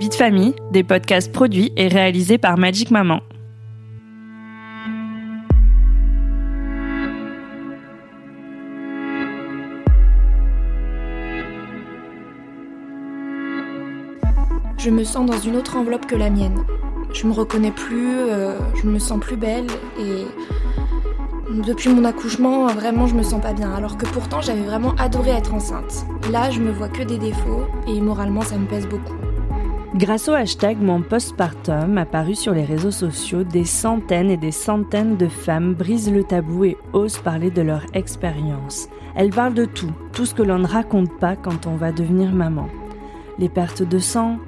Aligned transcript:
De 0.00 0.14
famille, 0.14 0.54
des 0.72 0.82
podcasts 0.82 1.30
produits 1.30 1.72
et 1.76 1.86
réalisés 1.86 2.36
par 2.36 2.58
Magic 2.58 2.90
Maman. 2.90 3.20
Je 14.78 14.90
me 14.90 15.04
sens 15.04 15.26
dans 15.26 15.38
une 15.38 15.56
autre 15.56 15.76
enveloppe 15.76 16.06
que 16.06 16.16
la 16.16 16.28
mienne. 16.28 16.64
Je 17.12 17.26
me 17.26 17.32
reconnais 17.32 17.70
plus, 17.70 18.16
euh, 18.18 18.58
je 18.82 18.88
me 18.88 18.98
sens 18.98 19.20
plus 19.20 19.36
belle 19.36 19.66
et 19.98 20.24
depuis 21.66 21.90
mon 21.90 22.04
accouchement, 22.04 22.66
vraiment, 22.66 23.06
je 23.06 23.14
me 23.14 23.22
sens 23.22 23.40
pas 23.40 23.52
bien. 23.52 23.72
Alors 23.72 23.96
que 23.96 24.06
pourtant, 24.06 24.40
j'avais 24.40 24.64
vraiment 24.64 24.94
adoré 24.98 25.30
être 25.30 25.54
enceinte. 25.54 26.04
Là, 26.32 26.50
je 26.50 26.60
me 26.60 26.72
vois 26.72 26.88
que 26.88 27.02
des 27.02 27.18
défauts 27.18 27.66
et 27.86 28.00
moralement, 28.00 28.42
ça 28.42 28.56
me 28.56 28.66
pèse 28.66 28.88
beaucoup. 28.88 29.29
Grâce 29.96 30.28
au 30.28 30.32
hashtag 30.34 30.80
Mon 30.80 31.02
Postpartum 31.02 31.98
apparu 31.98 32.36
sur 32.36 32.54
les 32.54 32.64
réseaux 32.64 32.92
sociaux, 32.92 33.42
des 33.42 33.64
centaines 33.64 34.30
et 34.30 34.36
des 34.36 34.52
centaines 34.52 35.16
de 35.16 35.26
femmes 35.26 35.74
brisent 35.74 36.12
le 36.12 36.22
tabou 36.22 36.64
et 36.64 36.76
osent 36.92 37.18
parler 37.18 37.50
de 37.50 37.60
leur 37.60 37.84
expérience. 37.92 38.88
Elles 39.16 39.30
parlent 39.30 39.54
de 39.54 39.64
tout, 39.64 39.90
tout 40.12 40.26
ce 40.26 40.34
que 40.34 40.44
l'on 40.44 40.60
ne 40.60 40.66
raconte 40.66 41.18
pas 41.18 41.34
quand 41.34 41.66
on 41.66 41.74
va 41.74 41.90
devenir 41.90 42.30
maman. 42.30 42.68
Les 43.40 43.48
pertes 43.48 43.82
de 43.82 43.98
sang, 43.98 44.38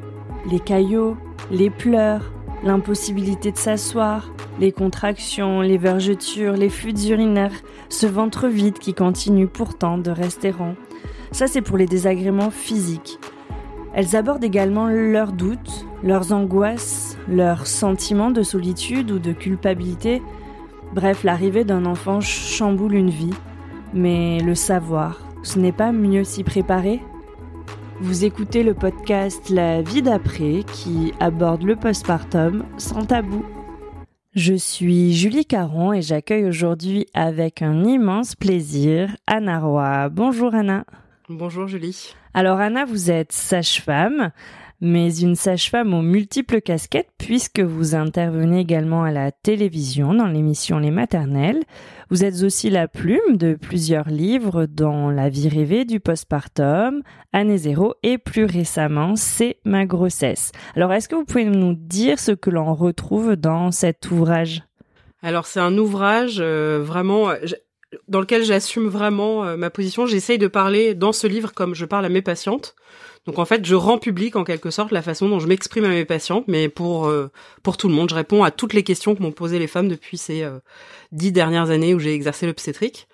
les 0.48 0.60
caillots, 0.60 1.16
les 1.50 1.70
pleurs, 1.70 2.32
l'impossibilité 2.62 3.50
de 3.50 3.58
s'asseoir, 3.58 4.32
les 4.60 4.70
contractions, 4.70 5.60
les 5.60 5.76
vergetures, 5.78 6.52
les 6.52 6.70
fuites 6.70 7.08
urinaires, 7.08 7.62
ce 7.88 8.06
ventre 8.06 8.46
vide 8.46 8.78
qui 8.78 8.94
continue 8.94 9.48
pourtant 9.48 9.98
de 9.98 10.12
rester 10.12 10.52
rond. 10.52 10.76
Ça 11.32 11.48
c'est 11.48 11.62
pour 11.62 11.78
les 11.78 11.86
désagréments 11.86 12.52
physiques. 12.52 13.18
Elles 13.94 14.16
abordent 14.16 14.44
également 14.44 14.86
leurs 14.86 15.32
doutes, 15.32 15.86
leurs 16.02 16.32
angoisses, 16.32 17.18
leurs 17.28 17.66
sentiments 17.66 18.30
de 18.30 18.42
solitude 18.42 19.10
ou 19.10 19.18
de 19.18 19.32
culpabilité. 19.32 20.22
Bref, 20.94 21.24
l'arrivée 21.24 21.64
d'un 21.64 21.84
enfant 21.84 22.20
chamboule 22.20 22.94
une 22.94 23.10
vie. 23.10 23.34
Mais 23.92 24.40
le 24.40 24.54
savoir, 24.54 25.20
ce 25.42 25.58
n'est 25.58 25.72
pas 25.72 25.92
mieux 25.92 26.24
s'y 26.24 26.44
préparer 26.44 27.02
Vous 28.00 28.24
écoutez 28.24 28.62
le 28.62 28.72
podcast 28.72 29.50
La 29.50 29.82
vie 29.82 30.00
d'après 30.00 30.64
qui 30.72 31.12
aborde 31.20 31.62
le 31.62 31.76
postpartum 31.76 32.64
sans 32.78 33.04
tabou. 33.04 33.44
Je 34.34 34.54
suis 34.54 35.12
Julie 35.12 35.44
Caron 35.44 35.92
et 35.92 36.00
j'accueille 36.00 36.46
aujourd'hui 36.46 37.06
avec 37.12 37.60
un 37.60 37.84
immense 37.84 38.34
plaisir 38.34 39.14
Anna 39.26 39.60
Roy. 39.60 40.08
Bonjour 40.08 40.54
Anna. 40.54 40.86
Bonjour 41.28 41.68
Julie. 41.68 42.14
Alors 42.34 42.58
Anna, 42.58 42.84
vous 42.84 43.10
êtes 43.10 43.30
sage-femme, 43.30 44.32
mais 44.80 45.16
une 45.20 45.36
sage-femme 45.36 45.94
aux 45.94 46.02
multiples 46.02 46.60
casquettes 46.60 47.12
puisque 47.16 47.60
vous 47.60 47.94
intervenez 47.94 48.58
également 48.58 49.04
à 49.04 49.12
la 49.12 49.30
télévision 49.30 50.14
dans 50.14 50.26
l'émission 50.26 50.80
Les 50.80 50.90
Maternelles. 50.90 51.62
Vous 52.10 52.24
êtes 52.24 52.42
aussi 52.42 52.70
la 52.70 52.88
plume 52.88 53.36
de 53.36 53.54
plusieurs 53.54 54.08
livres 54.08 54.66
dont 54.66 55.10
La 55.10 55.28
vie 55.28 55.48
rêvée 55.48 55.84
du 55.84 56.00
postpartum, 56.00 57.02
Année 57.32 57.58
zéro 57.58 57.94
et 58.02 58.18
plus 58.18 58.44
récemment 58.44 59.14
C'est 59.14 59.58
ma 59.64 59.86
grossesse. 59.86 60.50
Alors 60.74 60.92
est-ce 60.92 61.08
que 61.08 61.14
vous 61.14 61.24
pouvez 61.24 61.44
nous 61.44 61.74
dire 61.74 62.18
ce 62.18 62.32
que 62.32 62.50
l'on 62.50 62.74
retrouve 62.74 63.36
dans 63.36 63.70
cet 63.70 64.10
ouvrage? 64.10 64.64
Alors 65.22 65.46
c'est 65.46 65.60
un 65.60 65.78
ouvrage 65.78 66.38
euh, 66.40 66.80
vraiment 66.82 67.30
dans 68.08 68.20
lequel 68.20 68.44
j'assume 68.44 68.88
vraiment 68.88 69.44
euh, 69.44 69.56
ma 69.56 69.70
position. 69.70 70.06
J'essaye 70.06 70.38
de 70.38 70.46
parler 70.46 70.94
dans 70.94 71.12
ce 71.12 71.26
livre 71.26 71.52
comme 71.52 71.74
je 71.74 71.84
parle 71.84 72.04
à 72.04 72.08
mes 72.08 72.22
patientes. 72.22 72.74
Donc 73.26 73.38
en 73.38 73.44
fait, 73.44 73.64
je 73.64 73.74
rends 73.74 73.98
public 73.98 74.34
en 74.34 74.44
quelque 74.44 74.70
sorte 74.70 74.90
la 74.90 75.02
façon 75.02 75.28
dont 75.28 75.38
je 75.38 75.46
m'exprime 75.46 75.84
à 75.84 75.88
mes 75.88 76.04
patientes, 76.04 76.44
mais 76.48 76.68
pour 76.68 77.06
euh, 77.06 77.30
pour 77.62 77.76
tout 77.76 77.88
le 77.88 77.94
monde. 77.94 78.10
Je 78.10 78.14
réponds 78.14 78.42
à 78.42 78.50
toutes 78.50 78.72
les 78.72 78.82
questions 78.82 79.14
que 79.14 79.22
m'ont 79.22 79.32
posées 79.32 79.58
les 79.58 79.68
femmes 79.68 79.88
depuis 79.88 80.18
ces 80.18 80.42
euh, 80.42 80.58
dix 81.12 81.32
dernières 81.32 81.70
années 81.70 81.94
où 81.94 81.98
j'ai 81.98 82.14
exercé 82.14 82.46
l'obstétrique. 82.46 83.06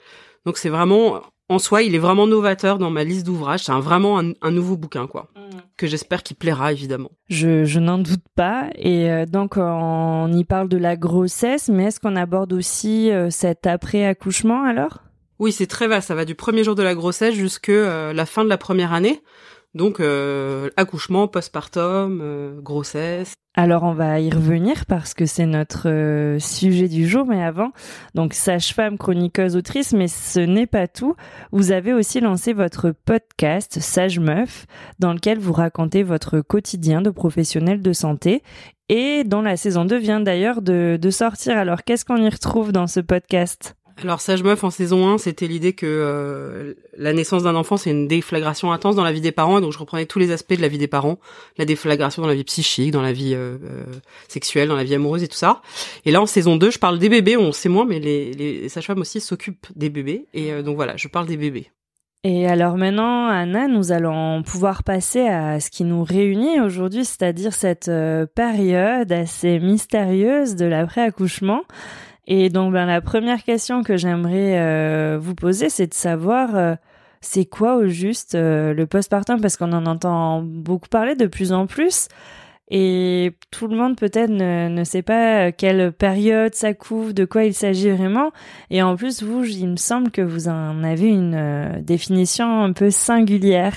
Donc 0.46 0.56
c'est 0.56 0.70
vraiment 0.70 1.22
en 1.48 1.59
soi, 1.59 1.82
il 1.82 1.94
est 1.94 1.98
vraiment 1.98 2.26
novateur 2.26 2.78
dans 2.78 2.91
ma 2.91 3.04
liste 3.04 3.25
d'ouvrages. 3.25 3.64
C'est 3.64 3.72
vraiment 3.72 4.20
un, 4.20 4.50
nouveau 4.50 4.76
bouquin, 4.76 5.06
quoi, 5.06 5.28
mmh. 5.34 5.41
que 5.76 5.86
j'espère 5.86 6.22
qu'il 6.22 6.36
plaira 6.36 6.72
évidemment. 6.72 7.10
Je, 7.28 7.64
je 7.64 7.81
n'en 7.81 7.98
doute 7.98 8.25
pas. 8.34 8.69
Et 8.75 9.10
euh, 9.10 9.25
donc 9.25 9.56
on 9.56 10.31
y 10.32 10.44
parle 10.44 10.69
de 10.69 10.76
la 10.76 10.97
grossesse, 10.97 11.69
mais 11.69 11.84
est-ce 11.84 12.00
qu'on 12.00 12.16
aborde 12.16 12.53
aussi 12.53 13.10
euh, 13.10 13.31
cet 13.31 13.66
après 13.66 14.04
accouchement 14.04 14.64
alors? 14.64 14.98
Oui, 15.38 15.53
c'est 15.53 15.66
très 15.66 15.88
vaste. 15.88 16.08
Ça 16.08 16.14
va 16.14 16.25
du 16.25 16.34
premier 16.34 16.64
jour 16.64 16.75
de 16.75 16.82
la 16.82 16.94
grossesse 16.94 17.34
jusque 17.34 17.69
euh, 17.69 18.12
la 18.12 18.26
fin 18.26 18.44
de 18.44 18.48
la 18.48 18.58
première 18.58 18.92
année. 18.92 19.22
Donc 19.74 20.00
euh, 20.00 20.70
accouchement, 20.76 21.28
postpartum, 21.28 22.20
euh, 22.22 22.60
grossesse. 22.60 23.34
Alors 23.54 23.82
on 23.82 23.92
va 23.92 24.20
y 24.20 24.30
revenir 24.30 24.86
parce 24.86 25.14
que 25.14 25.26
c'est 25.26 25.46
notre 25.46 25.88
euh, 25.88 26.38
sujet 26.38 26.88
du 26.88 27.08
jour, 27.08 27.26
mais 27.26 27.42
avant, 27.42 27.72
donc 28.14 28.32
sage-femme, 28.32 28.96
chroniqueuse, 28.96 29.56
autrice, 29.56 29.92
mais 29.92 30.08
ce 30.08 30.40
n'est 30.40 30.66
pas 30.66 30.86
tout. 30.86 31.16
Vous 31.50 31.72
avez 31.72 31.92
aussi 31.92 32.20
lancé 32.20 32.52
votre 32.52 32.92
podcast 32.92 33.80
Sage 33.80 34.20
Meuf, 34.20 34.66
dans 35.00 35.12
lequel 35.12 35.38
vous 35.38 35.52
racontez 35.52 36.02
votre 36.02 36.40
quotidien 36.40 37.02
de 37.02 37.10
professionnel 37.10 37.82
de 37.82 37.92
santé 37.92 38.42
et 38.88 39.24
dont 39.24 39.42
la 39.42 39.56
saison 39.56 39.84
2 39.84 39.96
vient 39.98 40.20
d'ailleurs 40.20 40.62
de, 40.62 40.98
de 41.00 41.10
sortir. 41.10 41.58
Alors 41.58 41.84
qu'est-ce 41.84 42.04
qu'on 42.04 42.22
y 42.22 42.28
retrouve 42.28 42.72
dans 42.72 42.86
ce 42.86 43.00
podcast? 43.00 43.74
Alors 44.00 44.20
Sage 44.20 44.44
Meuf 44.44 44.62
en 44.62 44.70
saison 44.70 45.09
1, 45.09 45.19
c'était 45.19 45.48
l'idée 45.48 45.72
que 45.72 45.86
euh, 45.86 46.75
la 46.97 47.12
naissance 47.12 47.42
d'un 47.42 47.56
enfant, 47.56 47.76
c'est 47.76 47.91
une 47.91 48.06
déflagration 48.06 48.72
intense 48.72 48.94
dans 48.94 49.03
la 49.03 49.10
vie 49.10 49.20
des 49.20 49.32
parents, 49.32 49.59
et 49.59 49.60
donc 49.60 49.72
je 49.72 49.78
reprenais 49.78 50.06
tous 50.06 50.20
les 50.20 50.31
aspects 50.31 50.54
de 50.54 50.62
la 50.62 50.69
vie 50.69 50.78
des 50.78 50.86
parents, 50.86 51.19
la 51.56 51.64
déflagration 51.64 52.22
dans 52.22 52.28
la 52.28 52.34
vie 52.34 52.44
psychique, 52.44 52.92
dans 52.92 53.03
la 53.03 53.12
vie 53.12 53.34
euh, 53.34 53.56
euh, 53.64 53.84
sexuelle, 54.28 54.69
dans 54.69 54.76
la 54.76 54.84
vie 54.84 54.94
amoureuse 54.94 55.25
et 55.25 55.28
tout 55.28 55.37
ça. 55.37 55.62
Et 56.04 56.12
là 56.12 56.22
en 56.22 56.26
saison 56.26 56.56
2, 56.56 56.70
je 56.70 56.78
parle 56.78 56.98
des 56.98 57.08
bébés, 57.08 57.37
on 57.37 57.50
sait 57.50 57.69
moins, 57.69 57.87
mais 57.87 57.98
les, 57.98 58.32
les 58.34 58.69
sages-femmes 58.69 59.00
aussi 59.00 59.20
s'occupent 59.20 59.66
des 59.75 59.91
bébés, 59.91 60.26
et 60.32 60.62
donc 60.62 60.76
voilà, 60.76 60.97
je 60.97 61.08
parle 61.08 61.26
des 61.26 61.37
bébés. 61.37 61.70
Et 62.25 62.47
alors 62.48 62.76
maintenant, 62.76 63.28
Anna, 63.28 63.69
nous 63.69 63.91
allons 63.91 64.42
pouvoir 64.42 64.82
passer 64.82 65.26
à 65.26 65.60
ce 65.60 65.70
qui 65.70 65.84
nous 65.84 66.03
réunit 66.03 66.60
aujourd'hui, 66.60 67.04
c'est-à-dire 67.04 67.53
cette 67.53 67.91
période 68.34 69.10
assez 69.10 69.58
mystérieuse 69.60 70.56
de 70.56 70.66
l'après-accouchement. 70.66 71.62
Et 72.30 72.50
donc, 72.50 72.74
ben, 72.74 72.84
la 72.84 73.00
première 73.00 73.42
question 73.42 73.82
que 73.82 73.96
j'aimerais 73.96 74.58
euh, 74.58 75.18
vous 75.18 75.34
poser, 75.34 75.70
c'est 75.70 75.86
de 75.86 75.94
savoir 75.94 76.54
euh, 76.54 76.74
c'est 77.22 77.46
quoi 77.46 77.76
au 77.76 77.88
juste 77.88 78.34
euh, 78.34 78.74
le 78.74 78.86
postpartum? 78.86 79.40
Parce 79.40 79.56
qu'on 79.56 79.72
en 79.72 79.86
entend 79.86 80.42
beaucoup 80.42 80.88
parler 80.88 81.14
de 81.14 81.26
plus 81.26 81.52
en 81.52 81.66
plus. 81.66 82.08
Et 82.70 83.32
tout 83.50 83.66
le 83.66 83.74
monde 83.78 83.96
peut-être 83.96 84.28
ne, 84.28 84.84
sait 84.84 85.00
pas 85.00 85.52
quelle 85.52 85.90
période 85.90 86.54
ça 86.54 86.74
couvre, 86.74 87.14
de 87.14 87.24
quoi 87.24 87.44
il 87.44 87.54
s'agit 87.54 87.88
vraiment. 87.88 88.30
Et 88.68 88.82
en 88.82 88.94
plus, 88.94 89.22
vous, 89.22 89.42
il 89.44 89.68
me 89.68 89.76
semble 89.76 90.10
que 90.10 90.20
vous 90.20 90.48
en 90.48 90.84
avez 90.84 91.08
une 91.08 91.80
définition 91.80 92.62
un 92.62 92.74
peu 92.74 92.90
singulière. 92.90 93.72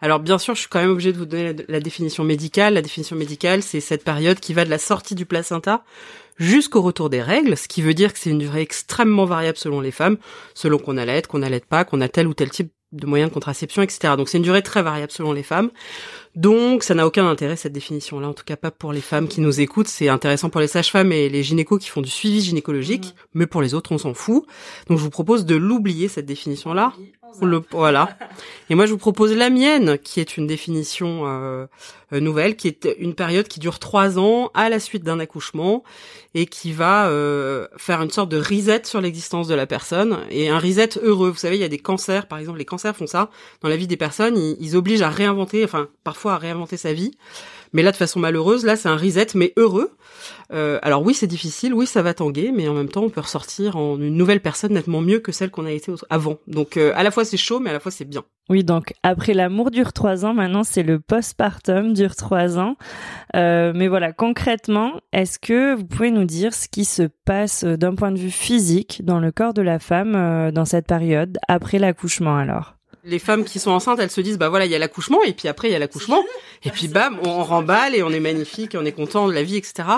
Alors 0.00 0.20
bien 0.20 0.38
sûr, 0.38 0.54
je 0.54 0.60
suis 0.60 0.68
quand 0.68 0.80
même 0.80 0.90
obligée 0.90 1.12
de 1.12 1.18
vous 1.18 1.26
donner 1.26 1.56
la 1.68 1.80
définition 1.80 2.22
médicale. 2.22 2.74
La 2.74 2.82
définition 2.82 3.16
médicale, 3.16 3.62
c'est 3.62 3.80
cette 3.80 4.04
période 4.04 4.38
qui 4.38 4.54
va 4.54 4.64
de 4.64 4.70
la 4.70 4.78
sortie 4.78 5.16
du 5.16 5.26
placenta 5.26 5.82
jusqu'au 6.40 6.80
retour 6.80 7.10
des 7.10 7.22
règles, 7.22 7.56
ce 7.56 7.68
qui 7.68 7.82
veut 7.82 7.94
dire 7.94 8.12
que 8.12 8.18
c'est 8.18 8.30
une 8.30 8.38
durée 8.38 8.62
extrêmement 8.62 9.26
variable 9.26 9.58
selon 9.58 9.80
les 9.80 9.92
femmes, 9.92 10.16
selon 10.54 10.78
qu'on 10.78 10.96
allait, 10.96 11.22
qu'on 11.22 11.42
allait 11.42 11.60
pas, 11.60 11.84
qu'on 11.84 12.00
a 12.00 12.08
tel 12.08 12.26
ou 12.26 12.34
tel 12.34 12.50
type 12.50 12.72
de 12.92 13.06
moyens 13.06 13.30
de 13.30 13.34
contraception, 13.34 13.82
etc. 13.82 14.14
Donc 14.16 14.28
c'est 14.28 14.38
une 14.38 14.42
durée 14.42 14.62
très 14.62 14.82
variable 14.82 15.12
selon 15.12 15.32
les 15.32 15.44
femmes. 15.44 15.70
Donc 16.34 16.82
ça 16.82 16.94
n'a 16.94 17.06
aucun 17.06 17.28
intérêt 17.28 17.54
cette 17.56 17.72
définition-là, 17.72 18.28
en 18.28 18.32
tout 18.32 18.44
cas 18.44 18.56
pas 18.56 18.70
pour 18.70 18.92
les 18.92 19.00
femmes 19.00 19.28
qui 19.28 19.40
nous 19.40 19.60
écoutent. 19.60 19.86
C'est 19.86 20.08
intéressant 20.08 20.50
pour 20.50 20.60
les 20.60 20.66
sages-femmes 20.66 21.12
et 21.12 21.28
les 21.28 21.42
gynécos 21.42 21.78
qui 21.78 21.88
font 21.88 22.00
du 22.00 22.10
suivi 22.10 22.40
gynécologique, 22.40 23.06
mmh. 23.06 23.24
mais 23.34 23.46
pour 23.46 23.62
les 23.62 23.74
autres 23.74 23.92
on 23.92 23.98
s'en 23.98 24.14
fout. 24.14 24.44
Donc 24.88 24.98
je 24.98 25.04
vous 25.04 25.10
propose 25.10 25.44
de 25.44 25.54
l'oublier 25.54 26.08
cette 26.08 26.26
définition-là 26.26 26.92
Voilà. 27.70 28.16
Et 28.68 28.74
moi, 28.74 28.86
je 28.86 28.92
vous 28.92 28.98
propose 28.98 29.34
la 29.34 29.50
mienne, 29.50 29.98
qui 29.98 30.20
est 30.20 30.36
une 30.36 30.46
définition 30.46 31.22
euh, 31.26 31.66
euh, 32.12 32.20
nouvelle, 32.20 32.56
qui 32.56 32.68
est 32.68 32.96
une 32.98 33.14
période 33.14 33.48
qui 33.48 33.60
dure 33.60 33.78
trois 33.78 34.18
ans 34.18 34.50
à 34.54 34.68
la 34.68 34.80
suite 34.80 35.04
d'un 35.04 35.20
accouchement 35.20 35.82
et 36.34 36.46
qui 36.46 36.72
va 36.72 37.08
euh, 37.08 37.66
faire 37.76 38.02
une 38.02 38.10
sorte 38.10 38.28
de 38.28 38.38
reset 38.38 38.82
sur 38.84 39.00
l'existence 39.00 39.48
de 39.48 39.54
la 39.54 39.66
personne 39.66 40.20
et 40.30 40.48
un 40.48 40.58
reset 40.58 40.90
heureux. 41.02 41.30
Vous 41.30 41.38
savez, 41.38 41.56
il 41.56 41.60
y 41.60 41.64
a 41.64 41.68
des 41.68 41.78
cancers, 41.78 42.26
par 42.26 42.38
exemple, 42.38 42.58
les 42.58 42.64
cancers 42.64 42.96
font 42.96 43.06
ça 43.06 43.30
dans 43.62 43.68
la 43.68 43.76
vie 43.76 43.86
des 43.86 43.96
personnes. 43.96 44.36
Ils 44.36 44.76
obligent 44.76 45.02
à 45.02 45.10
réinventer, 45.10 45.64
enfin, 45.64 45.88
parfois 46.04 46.34
à 46.34 46.38
réinventer 46.38 46.76
sa 46.76 46.92
vie. 46.92 47.12
Mais 47.72 47.82
là, 47.82 47.92
de 47.92 47.96
façon 47.96 48.20
malheureuse, 48.20 48.64
là, 48.64 48.76
c'est 48.76 48.88
un 48.88 48.96
reset, 48.96 49.28
mais 49.34 49.52
heureux. 49.56 49.90
Euh, 50.52 50.78
alors 50.82 51.02
oui, 51.02 51.14
c'est 51.14 51.26
difficile, 51.26 51.72
oui, 51.74 51.86
ça 51.86 52.02
va 52.02 52.14
tanguer, 52.14 52.52
mais 52.52 52.68
en 52.68 52.74
même 52.74 52.88
temps, 52.88 53.02
on 53.02 53.10
peut 53.10 53.20
ressortir 53.20 53.76
en 53.76 54.00
une 54.00 54.16
nouvelle 54.16 54.40
personne 54.40 54.72
nettement 54.72 55.00
mieux 55.00 55.20
que 55.20 55.32
celle 55.32 55.50
qu'on 55.50 55.66
a 55.66 55.70
été 55.70 55.92
avant. 56.10 56.38
Donc, 56.46 56.76
euh, 56.76 56.92
à 56.96 57.02
la 57.02 57.10
fois 57.10 57.24
c'est 57.24 57.36
chaud, 57.36 57.60
mais 57.60 57.70
à 57.70 57.72
la 57.72 57.80
fois 57.80 57.92
c'est 57.92 58.04
bien. 58.04 58.24
Oui, 58.48 58.64
donc 58.64 58.94
après 59.04 59.32
l'amour 59.32 59.70
dure 59.70 59.92
trois 59.92 60.24
ans, 60.24 60.34
maintenant 60.34 60.64
c'est 60.64 60.82
le 60.82 60.98
postpartum 60.98 61.92
dure 61.92 62.16
trois 62.16 62.58
ans. 62.58 62.76
Euh, 63.36 63.72
mais 63.74 63.86
voilà, 63.86 64.12
concrètement, 64.12 65.00
est-ce 65.12 65.38
que 65.38 65.76
vous 65.76 65.84
pouvez 65.84 66.10
nous 66.10 66.24
dire 66.24 66.52
ce 66.52 66.66
qui 66.68 66.84
se 66.84 67.04
passe 67.24 67.64
d'un 67.64 67.94
point 67.94 68.10
de 68.10 68.18
vue 68.18 68.32
physique 68.32 69.02
dans 69.04 69.20
le 69.20 69.30
corps 69.30 69.54
de 69.54 69.62
la 69.62 69.78
femme 69.78 70.50
dans 70.52 70.64
cette 70.64 70.86
période 70.86 71.38
après 71.48 71.78
l'accouchement 71.78 72.36
alors? 72.36 72.79
Les 73.04 73.18
femmes 73.18 73.44
qui 73.44 73.58
sont 73.58 73.70
enceintes, 73.70 73.98
elles 74.00 74.10
se 74.10 74.20
disent 74.20 74.38
bah 74.38 74.48
voilà, 74.48 74.66
il 74.66 74.70
y 74.70 74.74
a 74.74 74.78
l'accouchement 74.78 75.22
et 75.22 75.32
puis 75.32 75.48
après 75.48 75.68
il 75.68 75.72
y 75.72 75.74
a 75.74 75.78
l'accouchement 75.78 76.24
et 76.64 76.70
puis 76.70 76.88
bam, 76.88 77.18
on 77.24 77.42
remballe 77.44 77.94
et 77.94 78.02
on 78.02 78.10
est 78.10 78.20
magnifique 78.20 78.74
et 78.74 78.78
on 78.78 78.84
est 78.84 78.92
content 78.92 79.28
de 79.28 79.32
la 79.32 79.42
vie, 79.42 79.56
etc. 79.56 79.88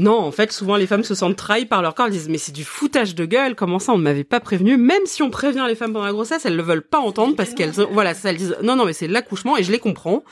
Non, 0.00 0.18
en 0.18 0.32
fait, 0.32 0.50
souvent 0.50 0.76
les 0.76 0.86
femmes 0.86 1.04
se 1.04 1.14
sentent 1.14 1.36
trahies 1.36 1.66
par 1.66 1.82
leur 1.82 1.94
corps. 1.94 2.06
Elles 2.06 2.12
disent 2.12 2.30
mais 2.30 2.38
c'est 2.38 2.52
du 2.52 2.64
foutage 2.64 3.14
de 3.14 3.26
gueule. 3.26 3.54
Comment 3.54 3.78
ça, 3.78 3.92
on 3.92 3.98
ne 3.98 4.02
m'avait 4.02 4.24
pas 4.24 4.40
prévenu? 4.40 4.78
Même 4.78 5.02
si 5.04 5.22
on 5.22 5.28
prévient 5.28 5.66
les 5.68 5.74
femmes 5.74 5.92
pendant 5.92 6.06
la 6.06 6.12
grossesse, 6.12 6.46
elles 6.46 6.56
ne 6.56 6.62
veulent 6.62 6.80
pas 6.80 7.00
entendre 7.00 7.36
parce 7.36 7.52
qu'elles, 7.52 7.72
voilà, 7.92 8.14
ça, 8.14 8.30
elles 8.30 8.38
disent 8.38 8.56
non, 8.62 8.76
non, 8.76 8.86
mais 8.86 8.94
c'est 8.94 9.08
l'accouchement 9.08 9.58
et 9.58 9.62
je 9.62 9.70
les 9.70 9.78
comprends. 9.78 10.24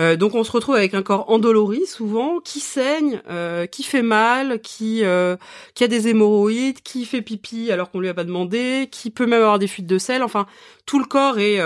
Euh, 0.00 0.16
donc 0.16 0.34
on 0.34 0.44
se 0.44 0.52
retrouve 0.52 0.76
avec 0.76 0.94
un 0.94 1.02
corps 1.02 1.30
endolori 1.30 1.86
souvent, 1.86 2.40
qui 2.40 2.60
saigne, 2.60 3.20
euh, 3.28 3.66
qui 3.66 3.82
fait 3.82 4.02
mal, 4.02 4.60
qui 4.60 5.04
euh, 5.04 5.36
qui 5.74 5.84
a 5.84 5.88
des 5.88 6.08
hémorroïdes, 6.08 6.80
qui 6.80 7.04
fait 7.04 7.20
pipi 7.20 7.70
alors 7.70 7.90
qu'on 7.90 8.00
lui 8.00 8.08
a 8.08 8.14
pas 8.14 8.24
demandé, 8.24 8.88
qui 8.90 9.10
peut 9.10 9.26
même 9.26 9.42
avoir 9.42 9.58
des 9.58 9.66
fuites 9.66 9.86
de 9.86 9.98
sel. 9.98 10.22
Enfin, 10.22 10.46
tout 10.86 10.98
le 10.98 11.04
corps 11.04 11.38
est 11.38 11.60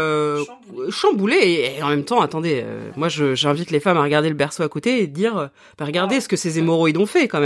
chamboulé. 0.91 1.77
et, 1.79 1.83
en 1.83 1.89
même 1.89 2.05
temps, 2.05 2.21
attendez, 2.21 2.65
moi 2.97 3.09
j'invite 3.09 3.71
les 3.71 3.81
femmes 3.81 3.97
à 3.97 4.03
regarder 4.03 4.29
le 4.29 4.35
berceau 4.35 4.63
à 4.63 4.69
côté 4.69 5.01
et 5.01 5.07
dire, 5.07 5.51
bah, 5.79 5.85
regardez 5.85 6.21
ce 6.21 6.29
que 6.29 6.37
ces 6.37 6.59
hémorroïdes 6.59 6.99
ont 6.99 7.07
fait 7.07 7.29
quand 7.29 7.41
même. 7.41 7.44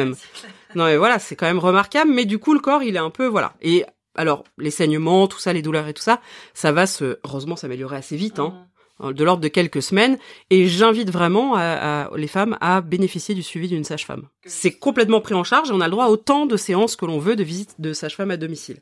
Non 0.74 0.84
mais 0.84 0.96
voilà, 0.96 1.18
c'est 1.18 1.36
quand 1.36 1.46
même 1.46 1.58
remarquable. 1.58 2.10
Mais 2.10 2.24
du 2.24 2.38
coup, 2.38 2.54
le 2.54 2.60
corps, 2.60 2.82
il 2.82 2.96
est 2.96 3.00
un 3.00 3.10
peu 3.10 3.26
voilà. 3.26 3.54
Et 3.62 3.84
alors, 4.14 4.44
les 4.58 4.70
saignements, 4.70 5.28
tout 5.28 5.38
ça, 5.38 5.52
les 5.52 5.62
douleurs 5.62 5.86
et 5.86 5.94
tout 5.94 6.02
ça, 6.02 6.20
ça 6.52 6.72
va 6.72 6.86
se, 6.86 7.18
heureusement, 7.24 7.56
s'améliorer 7.56 7.96
assez 7.96 8.16
vite. 8.16 8.40
Hein. 8.40 8.67
Euh, 9.02 9.12
de 9.12 9.24
l'ordre 9.24 9.42
de 9.42 9.48
quelques 9.48 9.82
semaines, 9.82 10.18
et 10.50 10.66
j'invite 10.66 11.10
vraiment 11.10 11.56
les 12.16 12.26
femmes 12.26 12.56
à 12.60 12.80
bénéficier 12.80 13.34
du 13.34 13.42
suivi 13.42 13.68
d'une 13.68 13.84
sage-femme. 13.84 14.24
C'est 14.44 14.72
complètement 14.72 15.20
pris 15.20 15.34
en 15.34 15.44
charge 15.44 15.70
et 15.70 15.72
on 15.72 15.80
a 15.80 15.86
le 15.86 15.92
droit 15.92 16.06
à 16.06 16.08
autant 16.08 16.46
de 16.46 16.56
séances 16.56 16.96
que 16.96 17.06
l'on 17.06 17.18
veut 17.18 17.36
de 17.36 17.44
visite 17.44 17.76
de 17.78 17.92
sage-femme 17.92 18.30
à 18.30 18.36
domicile. 18.36 18.78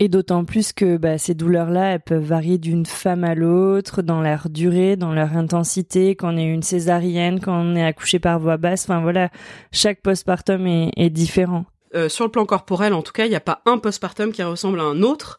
Et 0.00 0.08
d'autant 0.08 0.44
plus 0.44 0.72
que 0.72 0.96
bah, 0.96 1.18
ces 1.18 1.34
douleurs-là, 1.34 1.94
elles 1.94 2.00
peuvent 2.00 2.24
varier 2.24 2.58
d'une 2.58 2.86
femme 2.86 3.24
à 3.24 3.34
l'autre, 3.34 4.02
dans 4.02 4.20
leur 4.20 4.48
durée, 4.50 4.96
dans 4.96 5.12
leur 5.12 5.36
intensité, 5.36 6.14
quand 6.14 6.34
on 6.34 6.36
est 6.36 6.44
une 6.44 6.62
césarienne, 6.62 7.40
quand 7.40 7.58
on 7.58 7.74
est 7.74 7.84
accouché 7.84 8.18
par 8.18 8.38
voie 8.38 8.56
basse. 8.56 8.84
Enfin 8.84 9.00
voilà, 9.00 9.30
chaque 9.72 10.02
postpartum 10.02 10.66
est, 10.66 10.90
est 10.96 11.10
différent. 11.10 11.64
Euh, 11.94 12.08
sur 12.08 12.24
le 12.24 12.30
plan 12.30 12.44
corporel, 12.44 12.92
en 12.92 13.02
tout 13.02 13.12
cas, 13.12 13.24
il 13.24 13.30
n'y 13.30 13.36
a 13.36 13.40
pas 13.40 13.62
un 13.66 13.78
postpartum 13.78 14.32
qui 14.32 14.42
ressemble 14.42 14.80
à 14.80 14.82
un 14.82 15.02
autre. 15.02 15.38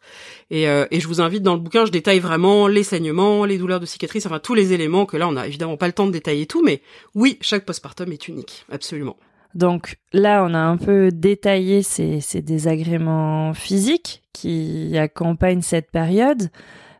Et, 0.51 0.69
euh, 0.69 0.85
et, 0.89 0.99
je 0.99 1.07
vous 1.07 1.19
invite 1.19 1.43
dans 1.43 1.55
le 1.55 1.59
bouquin, 1.59 1.85
je 1.85 1.91
détaille 1.91 2.19
vraiment 2.19 2.67
les 2.67 2.83
saignements, 2.83 3.45
les 3.45 3.57
douleurs 3.57 3.79
de 3.79 3.85
cicatrices, 3.85 4.25
enfin 4.25 4.39
tous 4.39 4.53
les 4.53 4.71
éléments 4.71 5.05
que 5.05 5.17
là, 5.17 5.27
on 5.27 5.33
n'a 5.33 5.47
évidemment 5.47 5.75
pas 5.75 5.87
le 5.87 5.93
temps 5.93 6.07
de 6.07 6.11
détailler 6.11 6.45
tout, 6.45 6.63
mais 6.63 6.81
oui, 7.13 7.37
chaque 7.41 7.65
postpartum 7.65 8.11
est 8.11 8.27
unique, 8.27 8.65
absolument. 8.71 9.17
Donc 9.53 9.97
là, 10.13 10.45
on 10.45 10.53
a 10.53 10.59
un 10.59 10.77
peu 10.77 11.11
détaillé 11.11 11.81
ces 11.81 12.41
désagréments 12.41 13.53
physiques 13.53 14.21
qui 14.33 14.97
accompagnent 14.97 15.61
cette 15.61 15.91
période. 15.91 16.49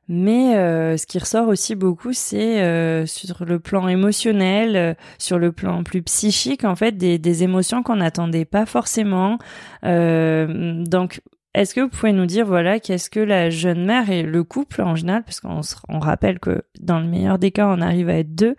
Mais 0.08 0.56
euh, 0.56 0.98
ce 0.98 1.08
qui 1.08 1.18
ressort 1.18 1.48
aussi 1.48 1.74
beaucoup, 1.74 2.14
c'est 2.14 2.62
euh, 2.62 3.06
sur 3.08 3.44
le 3.44 3.60
plan 3.60 3.88
émotionnel, 3.88 4.76
euh, 4.76 4.94
sur 5.18 5.40
le 5.40 5.52
plan 5.52 5.84
plus 5.84 6.04
psychique, 6.04 6.64
en 6.64 6.76
fait, 6.76 6.92
des, 6.92 7.18
des 7.18 7.44
émotions 7.44 7.82
qu'on 7.82 7.96
n'attendait 7.96 8.46
pas 8.46 8.66
forcément. 8.66 9.40
donc, 9.84 11.22
est-ce 11.56 11.74
que 11.74 11.82
vous 11.82 11.90
pouvez 11.90 12.12
nous 12.12 12.26
dire, 12.26 12.46
voilà, 12.46 12.80
qu'est-ce 12.80 13.10
que 13.10 13.20
la 13.20 13.50
jeune 13.50 13.86
mère 13.86 14.10
et 14.10 14.24
le 14.24 14.44
couple 14.44 14.82
en 14.82 14.96
général, 14.96 15.24
parce 15.24 15.40
qu'on 15.40 15.62
on 15.88 16.00
rappelle 16.00 16.40
que 16.40 16.64
dans 16.82 17.00
le 17.00 17.08
meilleur 17.08 17.40
des 17.40 17.52
cas, 17.52 17.68
on 17.68 17.80
arrive 17.80 18.10
à 18.10 18.18
être 18.18 18.36
deux 18.36 18.56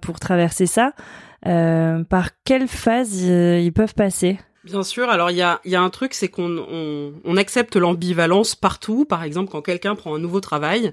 pour 0.00 0.20
traverser 0.20 0.66
ça, 0.66 0.92
par 1.42 2.30
quelle 2.44 2.68
phase 2.68 3.24
ils 3.24 3.72
peuvent 3.72 3.94
passer? 3.94 4.38
Bien 4.64 4.82
sûr. 4.82 5.08
Alors 5.08 5.30
il 5.30 5.36
y 5.36 5.42
a, 5.42 5.60
un 5.64 5.90
truc, 5.90 6.14
c'est 6.14 6.28
qu'on 6.28 7.12
on, 7.24 7.36
accepte 7.36 7.76
l'ambivalence 7.76 8.54
partout. 8.54 9.04
Par 9.04 9.22
exemple, 9.22 9.50
quand 9.50 9.62
quelqu'un 9.62 9.94
prend 9.94 10.14
un 10.14 10.18
nouveau 10.18 10.40
travail, 10.40 10.92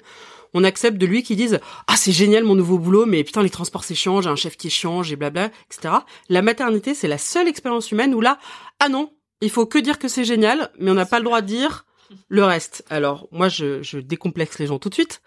on 0.54 0.64
accepte 0.64 0.98
de 0.98 1.06
lui 1.06 1.24
qui 1.24 1.36
dise 1.36 1.60
ah 1.88 1.98
c'est 1.98 2.14
génial 2.14 2.44
mon 2.46 2.56
nouveau 2.56 2.80
boulot, 2.80 3.06
mais 3.06 3.24
putain 3.24 3.44
les 3.44 3.50
transports 3.50 3.84
c'est 3.84 3.96
chiant, 3.96 4.26
un 4.26 4.36
chef 4.36 4.56
qui 4.56 4.68
est 4.68 4.72
chiant, 4.72 5.04
j'ai 5.04 5.18
blabla, 5.18 5.52
etc. 5.70 5.96
La 6.30 6.42
maternité 6.42 6.94
c'est 6.94 7.10
la 7.10 7.18
seule 7.18 7.48
expérience 7.48 7.92
humaine 7.92 8.16
où 8.16 8.22
là 8.22 8.40
ah 8.80 8.88
non, 8.88 9.12
il 9.42 9.50
faut 9.50 9.66
que 9.66 9.78
dire 9.78 10.00
que 10.00 10.08
c'est 10.08 10.24
génial, 10.24 10.72
mais 10.80 10.90
on 10.92 10.96
n'a 10.96 11.06
pas 11.06 11.20
le 11.20 11.26
droit 11.26 11.42
de 11.42 11.48
dire 11.48 11.86
le 12.30 12.46
reste. 12.46 12.86
Alors 12.90 13.28
moi 13.32 13.50
je, 13.50 13.82
je 13.84 14.00
décomplexe 14.00 14.60
les 14.60 14.68
gens 14.68 14.80
tout 14.80 14.90
de 14.90 14.94
suite, 14.94 15.22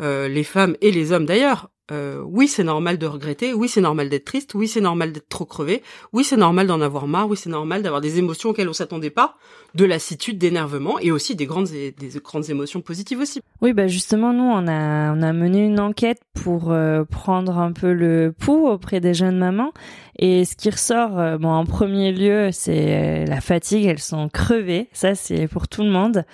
euh, 0.00 0.28
les 0.28 0.44
femmes 0.44 0.76
et 0.80 0.92
les 0.92 1.10
hommes 1.10 1.26
d'ailleurs. 1.26 1.70
Euh, 1.90 2.22
oui, 2.24 2.46
c'est 2.48 2.64
normal 2.64 2.98
de 2.98 3.06
regretter, 3.06 3.52
oui, 3.52 3.68
c'est 3.68 3.80
normal 3.80 4.08
d'être 4.08 4.24
triste, 4.24 4.54
oui, 4.54 4.68
c'est 4.68 4.80
normal 4.80 5.12
d'être 5.12 5.28
trop 5.28 5.44
crevé, 5.44 5.82
oui, 6.12 6.24
c'est 6.24 6.36
normal 6.36 6.66
d'en 6.66 6.80
avoir 6.80 7.06
marre, 7.06 7.28
oui, 7.28 7.36
c'est 7.36 7.50
normal 7.50 7.82
d'avoir 7.82 8.00
des 8.00 8.18
émotions 8.18 8.50
auxquelles 8.50 8.68
on 8.68 8.72
s'attendait 8.72 9.10
pas, 9.10 9.36
de 9.74 9.84
lassitude, 9.84 10.38
d'énervement 10.38 10.98
et 10.98 11.10
aussi 11.10 11.34
des 11.34 11.46
grandes 11.46 11.68
des 11.68 11.94
grandes 12.22 12.48
émotions 12.50 12.80
positives 12.80 13.20
aussi. 13.20 13.40
Oui, 13.60 13.72
bah 13.72 13.86
justement 13.86 14.32
nous 14.32 14.44
on 14.44 14.66
a 14.68 15.12
on 15.12 15.22
a 15.22 15.32
mené 15.32 15.64
une 15.64 15.80
enquête 15.80 16.20
pour 16.34 16.70
euh, 16.70 17.04
prendre 17.04 17.58
un 17.58 17.72
peu 17.72 17.92
le 17.92 18.34
pouls 18.36 18.66
auprès 18.68 19.00
des 19.00 19.14
jeunes 19.14 19.38
mamans 19.38 19.72
et 20.20 20.44
ce 20.44 20.54
qui 20.54 20.70
ressort 20.70 21.18
euh, 21.18 21.38
bon 21.38 21.48
en 21.48 21.64
premier 21.64 22.12
lieu, 22.12 22.50
c'est 22.52 23.24
la 23.26 23.40
fatigue, 23.40 23.86
elles 23.86 23.98
sont 23.98 24.28
crevées, 24.28 24.88
ça 24.92 25.16
c'est 25.16 25.48
pour 25.48 25.66
tout 25.66 25.82
le 25.82 25.90
monde. 25.90 26.24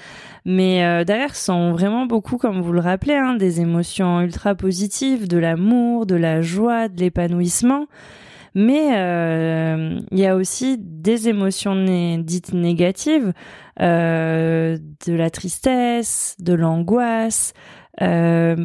Mais 0.45 1.05
derrière 1.05 1.35
sont 1.35 1.73
vraiment 1.73 2.07
beaucoup 2.07 2.37
comme 2.37 2.61
vous 2.61 2.73
le 2.73 2.81
rappelez 2.81 3.15
hein, 3.15 3.35
des 3.35 3.61
émotions 3.61 4.21
ultra 4.21 4.55
positives, 4.55 5.27
de 5.27 5.39
l'amour, 5.39 6.07
de 6.07 6.15
la 6.15 6.41
joie, 6.41 6.89
de 6.89 7.01
l'épanouissement. 7.01 7.87
Mais 8.57 8.97
euh, 8.97 10.01
il 10.13 10.19
y 10.19 10.25
a 10.25 10.35
aussi 10.35 10.79
des 10.79 11.29
émotions 11.29 11.75
dites 12.23 12.55
négatives, 12.55 13.35
euh, 13.83 14.79
de 15.07 15.13
la 15.13 15.29
tristesse, 15.29 16.37
de 16.39 16.55
l'angoisse, 16.55 17.53
euh, 18.03 18.57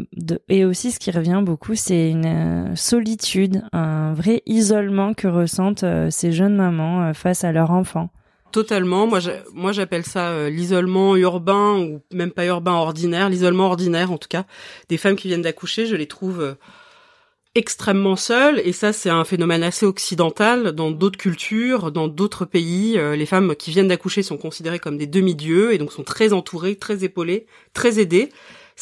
et 0.50 0.66
aussi 0.66 0.92
ce 0.92 1.00
qui 1.00 1.12
revient 1.12 1.42
beaucoup, 1.44 1.76
c'est 1.76 2.10
une 2.10 2.76
solitude, 2.76 3.64
un 3.74 4.14
vrai 4.14 4.42
isolement 4.46 5.14
que 5.14 5.28
ressentent 5.28 5.86
ces 6.10 6.32
jeunes 6.32 6.56
mamans 6.56 7.14
face 7.14 7.44
à 7.44 7.52
leur 7.52 7.72
enfant. 7.72 8.10
Totalement. 8.52 9.08
Moi, 9.08 9.20
moi, 9.54 9.72
j'appelle 9.72 10.06
ça 10.06 10.50
l'isolement 10.50 11.16
urbain 11.16 11.80
ou 11.80 12.02
même 12.14 12.32
pas 12.32 12.46
urbain 12.46 12.74
ordinaire, 12.74 13.30
l'isolement 13.30 13.68
ordinaire 13.68 14.12
en 14.12 14.18
tout 14.18 14.28
cas. 14.28 14.46
Des 14.90 14.98
femmes 14.98 15.16
qui 15.16 15.30
viennent 15.30 15.42
d'accoucher, 15.42 15.86
je 15.86 15.96
les 15.96 16.08
trouve 16.08 16.56
extrêmement 17.54 18.16
seul 18.16 18.62
et 18.64 18.72
ça 18.72 18.94
c'est 18.94 19.10
un 19.10 19.26
phénomène 19.26 19.62
assez 19.64 19.86
occidental 19.86 20.72
dans 20.72 20.90
d'autres 20.90 21.18
cultures, 21.18 21.92
dans 21.92 22.08
d'autres 22.08 22.46
pays. 22.46 22.98
Euh, 22.98 23.16
les 23.16 23.26
femmes 23.26 23.56
qui 23.56 23.72
viennent 23.72 23.90
d'accoucher 23.90 24.24
sont 24.24 24.38
considérées 24.38 24.80
comme 24.80 24.98
des 24.98 25.08
demi-dieux 25.08 25.74
et 25.74 25.78
donc 25.78 25.92
sont 25.92 26.04
très 26.04 26.32
entourées, 26.32 26.78
très 26.78 27.04
épaulées, 27.04 27.46
très 27.74 28.00
aidées. 28.00 28.30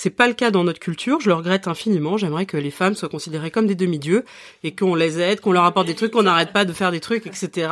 C'est 0.01 0.11
pas 0.11 0.29
le 0.29 0.33
cas 0.33 0.49
dans 0.49 0.63
notre 0.63 0.79
culture, 0.79 1.19
je 1.19 1.27
le 1.27 1.35
regrette 1.35 1.67
infiniment. 1.67 2.15
J'aimerais 2.15 2.45
que 2.45 2.55
les 2.55 2.71
femmes 2.71 2.95
soient 2.95 3.09
considérées 3.09 3.51
comme 3.51 3.67
des 3.67 3.75
demi-dieux 3.75 4.23
et 4.63 4.73
qu'on 4.73 4.95
les 4.95 5.19
aide, 5.19 5.41
qu'on 5.41 5.51
leur 5.51 5.65
apporte 5.65 5.87
des 5.87 5.93
trucs, 5.93 6.13
qu'on 6.13 6.23
n'arrête 6.23 6.53
pas 6.53 6.63
de 6.63 6.71
faire 6.71 6.93
des 6.93 7.01
trucs, 7.01 7.27
etc. 7.27 7.69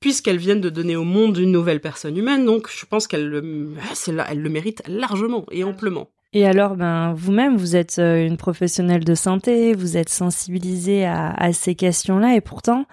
Puisqu'elles 0.00 0.38
viennent 0.38 0.62
de 0.62 0.70
donner 0.70 0.96
au 0.96 1.04
monde 1.04 1.36
une 1.36 1.52
nouvelle 1.52 1.82
personne 1.82 2.16
humaine, 2.16 2.46
donc 2.46 2.70
je 2.74 2.86
pense 2.86 3.06
qu'elles 3.06 3.28
le, 3.28 3.40
le 3.42 4.48
méritent 4.48 4.82
largement 4.88 5.44
et 5.50 5.62
amplement. 5.62 6.08
Et 6.32 6.46
alors, 6.46 6.76
ben, 6.76 7.12
vous-même, 7.12 7.58
vous 7.58 7.76
êtes 7.76 7.98
euh, 7.98 8.24
une 8.26 8.38
professionnelle 8.38 9.04
de 9.04 9.14
santé, 9.14 9.74
vous 9.74 9.98
êtes 9.98 10.08
sensibilisée 10.08 11.04
à 11.04 11.52
ces 11.52 11.74
questions-là, 11.74 12.36
et 12.36 12.40
pourtant, 12.40 12.86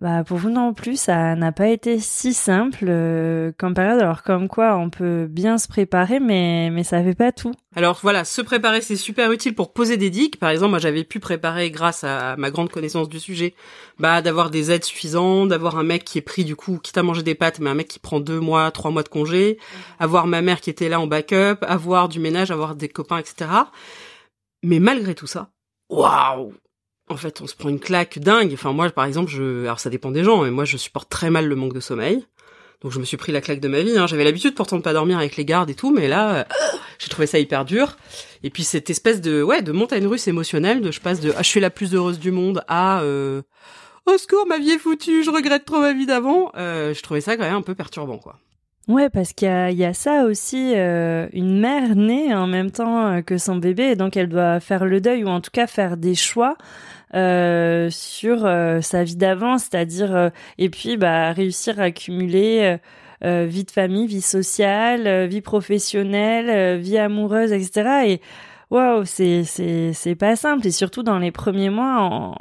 Bah 0.00 0.24
pour 0.24 0.38
vous 0.38 0.48
non 0.48 0.72
plus, 0.72 0.98
ça 0.98 1.34
n'a 1.36 1.52
pas 1.52 1.68
été 1.68 1.98
si 1.98 2.32
simple 2.32 2.86
euh, 2.88 3.52
comme 3.58 3.74
période. 3.74 4.00
Alors 4.00 4.22
comme 4.22 4.48
quoi, 4.48 4.78
on 4.78 4.88
peut 4.88 5.26
bien 5.28 5.58
se 5.58 5.68
préparer, 5.68 6.20
mais 6.20 6.70
mais 6.70 6.84
ça 6.84 7.02
fait 7.02 7.14
pas 7.14 7.32
tout. 7.32 7.52
Alors 7.76 7.98
voilà, 8.02 8.24
se 8.24 8.40
préparer 8.40 8.80
c'est 8.80 8.96
super 8.96 9.30
utile 9.30 9.54
pour 9.54 9.74
poser 9.74 9.98
des 9.98 10.08
digues. 10.08 10.36
Par 10.36 10.48
exemple, 10.48 10.70
moi 10.70 10.78
j'avais 10.78 11.04
pu 11.04 11.20
préparer 11.20 11.70
grâce 11.70 12.02
à 12.02 12.34
ma 12.38 12.50
grande 12.50 12.70
connaissance 12.70 13.10
du 13.10 13.20
sujet, 13.20 13.54
bah 13.98 14.22
d'avoir 14.22 14.48
des 14.48 14.70
aides 14.70 14.84
suffisantes, 14.84 15.50
d'avoir 15.50 15.76
un 15.76 15.84
mec 15.84 16.04
qui 16.04 16.16
est 16.16 16.22
pris 16.22 16.46
du 16.46 16.56
coup, 16.56 16.78
quitte 16.78 16.96
à 16.96 17.02
manger 17.02 17.22
des 17.22 17.34
pâtes, 17.34 17.58
mais 17.58 17.68
un 17.68 17.74
mec 17.74 17.88
qui 17.88 17.98
prend 17.98 18.20
deux 18.20 18.40
mois, 18.40 18.70
trois 18.70 18.90
mois 18.90 19.02
de 19.02 19.10
congé, 19.10 19.58
avoir 19.98 20.26
ma 20.26 20.40
mère 20.40 20.62
qui 20.62 20.70
était 20.70 20.88
là 20.88 20.98
en 20.98 21.08
backup, 21.08 21.58
avoir 21.60 22.08
du 22.08 22.20
ménage, 22.20 22.50
avoir 22.50 22.74
des 22.74 22.88
copains, 22.88 23.18
etc. 23.18 23.50
Mais 24.62 24.78
malgré 24.78 25.14
tout 25.14 25.26
ça, 25.26 25.50
waouh 25.90 26.54
en 27.10 27.16
fait, 27.16 27.40
on 27.40 27.46
se 27.46 27.54
prend 27.54 27.68
une 27.68 27.80
claque 27.80 28.18
dingue. 28.18 28.52
Enfin, 28.54 28.72
moi, 28.72 28.88
par 28.90 29.04
exemple, 29.04 29.30
je, 29.30 29.64
alors 29.64 29.80
ça 29.80 29.90
dépend 29.90 30.10
des 30.10 30.24
gens, 30.24 30.42
mais 30.42 30.50
moi, 30.50 30.64
je 30.64 30.76
supporte 30.76 31.08
très 31.08 31.30
mal 31.30 31.46
le 31.46 31.56
manque 31.56 31.74
de 31.74 31.80
sommeil. 31.80 32.24
Donc, 32.82 32.92
je 32.92 32.98
me 32.98 33.04
suis 33.04 33.18
pris 33.18 33.30
la 33.30 33.40
claque 33.40 33.60
de 33.60 33.68
ma 33.68 33.82
vie. 33.82 33.98
Hein. 33.98 34.06
J'avais 34.06 34.24
l'habitude 34.24 34.54
pourtant 34.54 34.76
de 34.76 34.82
pas 34.82 34.94
dormir 34.94 35.18
avec 35.18 35.36
les 35.36 35.44
gardes 35.44 35.68
et 35.68 35.74
tout, 35.74 35.92
mais 35.92 36.08
là, 36.08 36.34
euh, 36.34 36.44
j'ai 36.98 37.08
trouvé 37.08 37.26
ça 37.26 37.38
hyper 37.38 37.64
dur. 37.64 37.96
Et 38.42 38.50
puis, 38.50 38.64
cette 38.64 38.88
espèce 38.88 39.20
de, 39.20 39.42
ouais, 39.42 39.60
de 39.60 39.72
montagne 39.72 40.06
russe 40.06 40.28
émotionnelle, 40.28 40.80
de 40.80 40.90
je 40.90 41.00
passe 41.00 41.20
de, 41.20 41.32
ah, 41.36 41.42
je 41.42 41.48
suis 41.48 41.60
la 41.60 41.70
plus 41.70 41.94
heureuse 41.94 42.18
du 42.18 42.30
monde 42.30 42.62
à, 42.68 43.02
euh, 43.02 43.42
au 44.06 44.16
secours, 44.16 44.46
ma 44.48 44.58
vie 44.58 44.70
est 44.70 44.78
foutue, 44.78 45.22
je 45.22 45.30
regrette 45.30 45.64
trop 45.66 45.80
ma 45.80 45.92
vie 45.92 46.06
d'avant. 46.06 46.52
Euh, 46.56 46.94
je 46.94 47.02
trouvais 47.02 47.20
ça 47.20 47.36
quand 47.36 47.44
même 47.44 47.54
un 47.54 47.62
peu 47.62 47.74
perturbant, 47.74 48.18
quoi. 48.18 48.38
Ouais, 48.88 49.10
parce 49.10 49.32
qu'il 49.34 49.46
y, 49.46 49.84
a, 49.84 49.94
ça 49.94 50.24
aussi, 50.24 50.72
euh, 50.74 51.28
une 51.32 51.60
mère 51.60 51.94
née 51.94 52.34
en 52.34 52.46
même 52.48 52.72
temps 52.72 53.22
que 53.22 53.38
son 53.38 53.56
bébé, 53.56 53.90
et 53.90 53.94
donc 53.94 54.16
elle 54.16 54.28
doit 54.28 54.58
faire 54.58 54.84
le 54.84 55.00
deuil 55.00 55.22
ou 55.22 55.28
en 55.28 55.40
tout 55.40 55.52
cas 55.52 55.68
faire 55.68 55.96
des 55.96 56.16
choix 56.16 56.56
sur 57.12 58.46
euh, 58.46 58.80
sa 58.80 59.04
vie 59.04 59.16
d'avant, 59.16 59.58
c'est-à-dire 59.58 60.14
euh, 60.14 60.30
et 60.58 60.70
puis 60.70 60.96
bah 60.96 61.32
réussir 61.32 61.80
à 61.80 61.84
accumuler 61.84 62.78
vie 63.22 63.64
de 63.64 63.70
famille, 63.70 64.06
vie 64.06 64.22
sociale, 64.22 65.26
vie 65.26 65.42
professionnelle, 65.42 66.80
vie 66.80 66.96
amoureuse, 66.96 67.52
etc. 67.52 68.06
Et 68.06 68.20
waouh, 68.70 69.04
c'est 69.04 69.44
c'est 69.44 69.92
c'est 69.92 70.14
pas 70.14 70.36
simple 70.36 70.66
et 70.66 70.70
surtout 70.70 71.02
dans 71.02 71.18
les 71.18 71.30
premiers 71.30 71.68
mois 71.68 72.00
en 72.00 72.36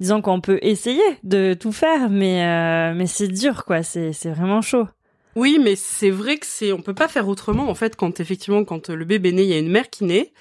disant 0.00 0.20
qu'on 0.20 0.40
peut 0.40 0.58
essayer 0.62 1.04
de 1.22 1.54
tout 1.54 1.72
faire, 1.72 2.10
mais 2.10 2.92
mais 2.94 3.06
c'est 3.06 3.28
dur 3.28 3.64
quoi, 3.64 3.82
c'est 3.82 4.12
c'est 4.12 4.30
vraiment 4.30 4.62
chaud. 4.62 4.88
Oui, 5.36 5.60
mais 5.62 5.76
c'est 5.76 6.10
vrai 6.10 6.38
que 6.38 6.46
c'est 6.46 6.72
on 6.72 6.80
peut 6.80 6.94
pas 6.94 7.08
faire 7.08 7.28
autrement 7.28 7.68
en 7.68 7.74
fait 7.74 7.94
quand 7.94 8.18
effectivement 8.18 8.64
quand 8.64 8.88
le 8.88 9.04
bébé 9.04 9.30
naît, 9.30 9.44
il 9.44 9.50
y 9.50 9.54
a 9.54 9.58
une 9.58 9.70
mère 9.70 9.90
qui 9.90 10.04
naît 10.04 10.32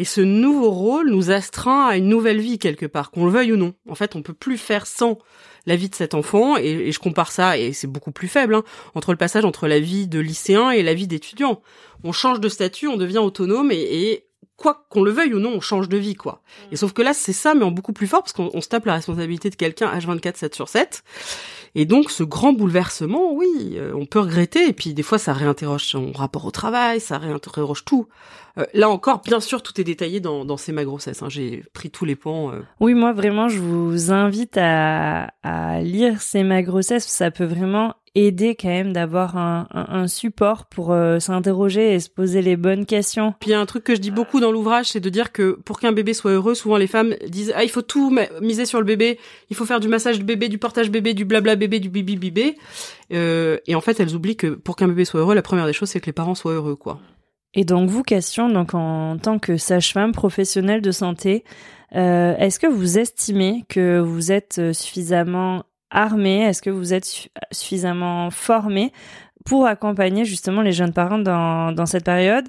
et 0.00 0.04
ce 0.04 0.22
nouveau 0.22 0.70
rôle 0.70 1.10
nous 1.10 1.30
astreint 1.30 1.86
à 1.86 1.98
une 1.98 2.08
nouvelle 2.08 2.40
vie 2.40 2.58
quelque 2.58 2.86
part, 2.86 3.10
qu'on 3.10 3.26
le 3.26 3.30
veuille 3.30 3.52
ou 3.52 3.58
non. 3.58 3.74
En 3.86 3.94
fait, 3.94 4.16
on 4.16 4.22
peut 4.22 4.32
plus 4.32 4.56
faire 4.56 4.86
sans 4.86 5.18
la 5.66 5.76
vie 5.76 5.90
de 5.90 5.94
cet 5.94 6.14
enfant, 6.14 6.56
et, 6.56 6.90
je 6.90 6.98
compare 6.98 7.30
ça, 7.30 7.58
et 7.58 7.74
c'est 7.74 7.86
beaucoup 7.86 8.10
plus 8.10 8.26
faible, 8.26 8.54
hein, 8.54 8.64
entre 8.94 9.10
le 9.10 9.18
passage 9.18 9.44
entre 9.44 9.68
la 9.68 9.78
vie 9.78 10.08
de 10.08 10.18
lycéen 10.18 10.70
et 10.70 10.82
la 10.82 10.94
vie 10.94 11.06
d'étudiant. 11.06 11.60
On 12.02 12.12
change 12.12 12.40
de 12.40 12.48
statut, 12.48 12.88
on 12.88 12.96
devient 12.96 13.18
autonome, 13.18 13.72
et, 13.72 14.24
quoi 14.56 14.86
qu'on 14.88 15.02
le 15.02 15.10
veuille 15.10 15.34
ou 15.34 15.38
non, 15.38 15.52
on 15.52 15.60
change 15.60 15.90
de 15.90 15.98
vie, 15.98 16.14
quoi. 16.14 16.40
Et 16.72 16.76
sauf 16.76 16.94
que 16.94 17.02
là, 17.02 17.12
c'est 17.12 17.34
ça, 17.34 17.52
mais 17.52 17.64
en 17.64 17.70
beaucoup 17.70 17.92
plus 17.92 18.06
fort, 18.06 18.22
parce 18.22 18.32
qu'on 18.32 18.58
se 18.62 18.68
tape 18.68 18.86
la 18.86 18.94
responsabilité 18.94 19.50
de 19.50 19.56
quelqu'un 19.56 19.94
H24, 19.94 20.36
7 20.36 20.54
sur 20.54 20.70
7. 20.70 21.04
Et 21.74 21.84
donc, 21.84 22.10
ce 22.10 22.22
grand 22.24 22.52
bouleversement, 22.52 23.32
oui, 23.32 23.74
euh, 23.76 23.92
on 23.94 24.06
peut 24.06 24.20
regretter, 24.20 24.68
et 24.68 24.72
puis 24.72 24.92
des 24.92 25.02
fois, 25.02 25.18
ça 25.18 25.32
réinterroge 25.32 25.84
son 25.84 26.12
rapport 26.12 26.44
au 26.44 26.50
travail, 26.50 27.00
ça 27.00 27.18
réinterroge 27.18 27.84
tout. 27.84 28.08
Euh, 28.58 28.64
là 28.74 28.90
encore, 28.90 29.22
bien 29.22 29.40
sûr, 29.40 29.62
tout 29.62 29.80
est 29.80 29.84
détaillé 29.84 30.20
dans, 30.20 30.44
dans 30.44 30.56
C'est 30.56 30.72
ma 30.72 30.84
grossesse. 30.84 31.22
Hein. 31.22 31.28
J'ai 31.28 31.64
pris 31.72 31.90
tous 31.90 32.04
les 32.04 32.16
pans. 32.16 32.52
Euh. 32.52 32.62
Oui, 32.80 32.94
moi 32.94 33.12
vraiment, 33.12 33.48
je 33.48 33.58
vous 33.58 34.10
invite 34.10 34.56
à, 34.56 35.30
à 35.42 35.80
lire 35.80 36.20
C'est 36.20 36.42
ma 36.42 36.62
grossesse. 36.62 37.06
Ça 37.06 37.30
peut 37.30 37.44
vraiment 37.44 37.94
aider 38.14 38.56
quand 38.56 38.68
même 38.68 38.92
d'avoir 38.92 39.36
un, 39.36 39.68
un, 39.72 40.08
support 40.08 40.66
pour 40.66 40.92
euh, 40.92 41.20
s'interroger 41.20 41.94
et 41.94 42.00
se 42.00 42.08
poser 42.08 42.42
les 42.42 42.56
bonnes 42.56 42.84
questions. 42.84 43.34
Puis 43.38 43.50
il 43.50 43.52
y 43.52 43.54
a 43.54 43.60
un 43.60 43.66
truc 43.66 43.84
que 43.84 43.94
je 43.94 44.00
dis 44.00 44.10
beaucoup 44.10 44.40
dans 44.40 44.50
l'ouvrage, 44.50 44.86
c'est 44.86 45.00
de 45.00 45.08
dire 45.08 45.30
que 45.30 45.52
pour 45.64 45.78
qu'un 45.78 45.92
bébé 45.92 46.12
soit 46.12 46.32
heureux, 46.32 46.54
souvent 46.54 46.76
les 46.76 46.88
femmes 46.88 47.14
disent 47.28 47.52
ah 47.54 47.62
il 47.62 47.70
faut 47.70 47.82
tout 47.82 48.16
miser 48.40 48.66
sur 48.66 48.80
le 48.80 48.84
bébé, 48.84 49.18
il 49.48 49.56
faut 49.56 49.64
faire 49.64 49.78
du 49.78 49.86
massage 49.86 50.18
de 50.18 50.24
bébé, 50.24 50.48
du 50.48 50.58
portage 50.58 50.90
bébé, 50.90 51.14
du 51.14 51.24
blabla 51.24 51.54
bébé, 51.54 51.78
du 51.78 51.88
bibi 51.88 52.16
bébé. 52.16 52.56
Euh, 53.12 53.58
et 53.66 53.76
en 53.76 53.80
fait 53.80 54.00
elles 54.00 54.14
oublient 54.16 54.36
que 54.36 54.48
pour 54.48 54.74
qu'un 54.74 54.88
bébé 54.88 55.04
soit 55.04 55.20
heureux, 55.20 55.34
la 55.34 55.42
première 55.42 55.66
des 55.66 55.72
choses 55.72 55.90
c'est 55.90 56.00
que 56.00 56.06
les 56.06 56.12
parents 56.12 56.34
soient 56.34 56.54
heureux 56.54 56.76
quoi. 56.76 56.98
Et 57.54 57.64
donc 57.64 57.90
vous, 57.90 58.02
question, 58.02 58.48
donc 58.48 58.74
en 58.74 59.18
tant 59.18 59.40
que 59.40 59.56
sage-femme 59.56 60.12
professionnelle 60.12 60.82
de 60.82 60.92
santé, 60.92 61.42
euh, 61.96 62.36
est-ce 62.36 62.60
que 62.60 62.68
vous 62.68 62.98
estimez 62.98 63.64
que 63.68 63.98
vous 63.98 64.30
êtes 64.30 64.72
suffisamment 64.72 65.64
armée 65.90 66.42
Est-ce 66.42 66.62
que 66.62 66.70
vous 66.70 66.94
êtes 66.94 67.28
suffisamment 67.52 68.30
formée 68.30 68.92
pour 69.44 69.66
accompagner 69.66 70.24
justement 70.24 70.62
les 70.62 70.72
jeunes 70.72 70.92
parents 70.92 71.18
dans, 71.18 71.86
cette 71.86 72.04
période? 72.04 72.46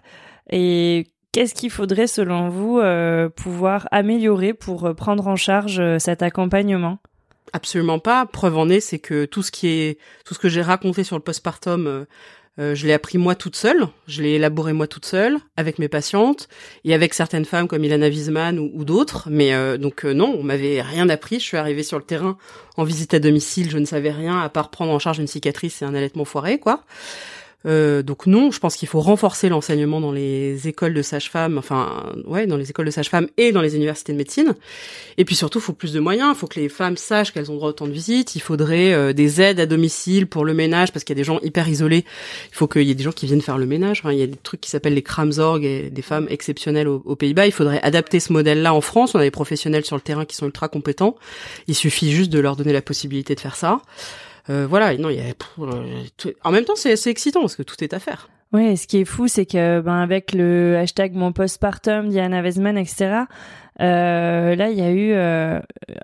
Et 0.49 1.07
qu'est-ce 1.31 1.53
qu'il 1.53 1.69
faudrait 1.69 2.07
selon 2.07 2.49
vous 2.49 2.79
euh, 2.79 3.29
pouvoir 3.29 3.87
améliorer 3.91 4.53
pour 4.53 4.93
prendre 4.95 5.27
en 5.27 5.35
charge 5.35 5.79
euh, 5.79 5.99
cet 5.99 6.21
accompagnement? 6.21 6.99
Absolument 7.53 7.99
pas. 7.99 8.25
Preuve 8.25 8.57
en 8.57 8.69
est, 8.69 8.79
c'est 8.79 8.99
que 8.99 9.25
tout 9.25 9.43
ce 9.43 9.51
qui 9.51 9.67
est, 9.67 9.97
tout 10.25 10.33
ce 10.33 10.39
que 10.39 10.47
j'ai 10.47 10.61
raconté 10.61 11.03
sur 11.03 11.17
le 11.17 11.21
postpartum, 11.21 11.87
euh, 11.87 12.05
euh, 12.61 12.75
je 12.75 12.85
l'ai 12.85 12.93
appris 12.93 13.17
moi 13.17 13.33
toute 13.33 13.55
seule, 13.55 13.87
je 14.07 14.21
l'ai 14.21 14.33
élaboré 14.33 14.71
moi 14.71 14.85
toute 14.85 15.05
seule, 15.05 15.39
avec 15.57 15.79
mes 15.79 15.87
patientes 15.87 16.47
et 16.85 16.93
avec 16.93 17.15
certaines 17.15 17.45
femmes 17.45 17.67
comme 17.67 17.83
Ilana 17.83 18.07
Wiesman 18.07 18.59
ou, 18.59 18.85
d'autres. 18.85 19.29
Mais 19.31 19.53
euh, 19.53 19.77
donc 19.77 20.05
euh, 20.05 20.13
non, 20.13 20.35
on 20.37 20.43
m'avait 20.43 20.81
rien 20.81 21.09
appris. 21.09 21.39
Je 21.39 21.45
suis 21.45 21.57
arrivée 21.57 21.81
sur 21.81 21.97
le 21.97 22.03
terrain 22.03 22.37
en 22.77 22.83
visite 22.83 23.15
à 23.15 23.19
domicile, 23.19 23.71
je 23.71 23.79
ne 23.79 23.85
savais 23.85 24.11
rien 24.11 24.39
à 24.39 24.49
part 24.49 24.69
prendre 24.69 24.91
en 24.91 24.99
charge 24.99 25.17
une 25.17 25.27
cicatrice 25.27 25.81
et 25.81 25.85
un 25.85 25.95
allaitement 25.95 26.25
foiré, 26.25 26.59
quoi. 26.59 26.83
Euh, 27.65 28.01
donc 28.01 28.25
non, 28.25 28.51
je 28.51 28.59
pense 28.59 28.75
qu'il 28.75 28.87
faut 28.87 29.01
renforcer 29.01 29.49
l'enseignement 29.49 30.01
dans 30.01 30.11
les 30.11 30.67
écoles 30.67 30.93
de 30.93 31.01
sages-femmes, 31.01 31.57
enfin 31.57 32.11
ouais, 32.25 32.47
dans 32.47 32.57
les 32.57 32.69
écoles 32.69 32.87
de 32.87 32.91
sages-femmes 32.91 33.27
et 33.37 33.51
dans 33.51 33.61
les 33.61 33.75
universités 33.75 34.13
de 34.13 34.17
médecine. 34.17 34.55
Et 35.17 35.25
puis 35.25 35.35
surtout, 35.35 35.59
il 35.59 35.61
faut 35.61 35.73
plus 35.73 35.93
de 35.93 35.99
moyens. 35.99 36.33
Il 36.35 36.39
faut 36.39 36.47
que 36.47 36.59
les 36.59 36.69
femmes 36.69 36.97
sachent 36.97 37.31
qu'elles 37.31 37.51
ont 37.51 37.55
droit 37.55 37.67
à 37.67 37.71
autant 37.71 37.87
de 37.87 37.91
visites. 37.91 38.35
Il 38.35 38.41
faudrait 38.41 38.93
euh, 38.93 39.13
des 39.13 39.41
aides 39.41 39.59
à 39.59 39.65
domicile 39.65 40.27
pour 40.27 40.45
le 40.45 40.53
ménage 40.53 40.91
parce 40.91 41.03
qu'il 41.03 41.15
y 41.15 41.19
a 41.19 41.21
des 41.21 41.25
gens 41.25 41.39
hyper 41.41 41.67
isolés. 41.67 42.05
Il 42.51 42.55
faut 42.55 42.67
qu'il 42.67 42.83
y 42.83 42.91
ait 42.91 42.95
des 42.95 43.03
gens 43.03 43.11
qui 43.11 43.27
viennent 43.27 43.41
faire 43.41 43.57
le 43.57 43.65
ménage. 43.65 44.01
il 44.05 44.17
y 44.17 44.23
a 44.23 44.27
des 44.27 44.37
trucs 44.37 44.61
qui 44.61 44.69
s'appellent 44.69 44.95
les 44.95 45.03
Kramzorg 45.03 45.63
et 45.63 45.89
des 45.89 46.01
femmes 46.01 46.27
exceptionnelles 46.29 46.87
aux 46.87 47.15
Pays-Bas. 47.15 47.45
Il 47.45 47.51
faudrait 47.51 47.81
adapter 47.83 48.19
ce 48.19 48.33
modèle-là 48.33 48.73
en 48.73 48.81
France. 48.81 49.15
On 49.15 49.19
a 49.19 49.23
des 49.23 49.31
professionnels 49.31 49.85
sur 49.85 49.95
le 49.95 50.01
terrain 50.01 50.25
qui 50.25 50.35
sont 50.35 50.45
ultra 50.45 50.67
compétents. 50.67 51.15
Il 51.67 51.75
suffit 51.75 52.11
juste 52.11 52.31
de 52.31 52.39
leur 52.39 52.55
donner 52.55 52.73
la 52.73 52.81
possibilité 52.81 53.35
de 53.35 53.39
faire 53.39 53.55
ça. 53.55 53.81
Euh, 54.49 54.65
voilà, 54.67 54.97
non, 54.97 55.09
il 55.09 55.17
y 55.17 55.19
a, 55.19 55.33
euh, 55.59 56.03
en 56.43 56.51
même 56.51 56.65
temps, 56.65 56.75
c'est 56.75 56.91
assez 56.91 57.09
excitant 57.09 57.41
parce 57.41 57.55
que 57.55 57.63
tout 57.63 57.83
est 57.83 57.93
à 57.93 57.99
faire. 57.99 58.29
Oui, 58.53 58.75
ce 58.75 58.85
qui 58.85 58.97
est 58.97 59.05
fou, 59.05 59.29
c'est 59.29 59.45
que 59.45 59.79
ben 59.79 60.01
avec 60.01 60.33
le 60.33 60.75
hashtag 60.77 61.13
mon 61.13 61.31
postpartum, 61.31 62.09
Diana 62.09 62.41
Weisman, 62.41 62.77
etc. 62.77 63.23
Euh, 63.79 64.55
là, 64.55 64.69
il 64.69 64.77
y 64.77 64.81
a 64.81 64.91
eu 64.91 65.13
euh, 65.13 65.61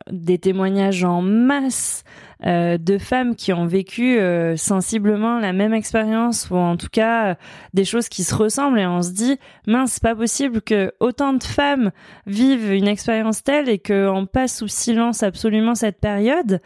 des 0.10 0.38
témoignages 0.40 1.04
en 1.04 1.22
masse 1.22 2.06
euh, 2.46 2.78
de 2.78 2.98
femmes 2.98 3.36
qui 3.36 3.52
ont 3.52 3.66
vécu 3.66 4.18
euh, 4.18 4.56
sensiblement 4.56 5.40
la 5.40 5.52
même 5.52 5.74
expérience 5.74 6.50
ou 6.50 6.56
en 6.56 6.78
tout 6.78 6.88
cas 6.90 7.36
des 7.74 7.84
choses 7.84 8.10
qui 8.10 8.24
se 8.24 8.34
ressemblent 8.34 8.80
et 8.80 8.88
on 8.88 9.02
se 9.02 9.12
dit 9.12 9.38
mince, 9.68 9.94
c'est 9.94 10.04
pas 10.04 10.16
possible 10.16 10.62
que 10.62 10.94
autant 11.00 11.34
de 11.34 11.44
femmes 11.44 11.92
vivent 12.26 12.72
une 12.72 12.88
expérience 12.88 13.44
telle 13.44 13.68
et 13.70 13.80
qu'on 13.80 14.26
passe 14.32 14.58
sous 14.58 14.68
silence 14.68 15.22
absolument 15.22 15.76
cette 15.76 16.00
période. 16.00 16.62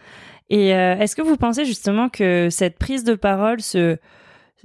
Et 0.52 0.76
euh, 0.76 0.98
est-ce 0.98 1.16
que 1.16 1.22
vous 1.22 1.38
pensez 1.38 1.64
justement 1.64 2.10
que 2.10 2.50
cette 2.52 2.78
prise 2.78 3.06
de 3.06 3.16
parole, 3.16 3.62
ce, 3.62 3.98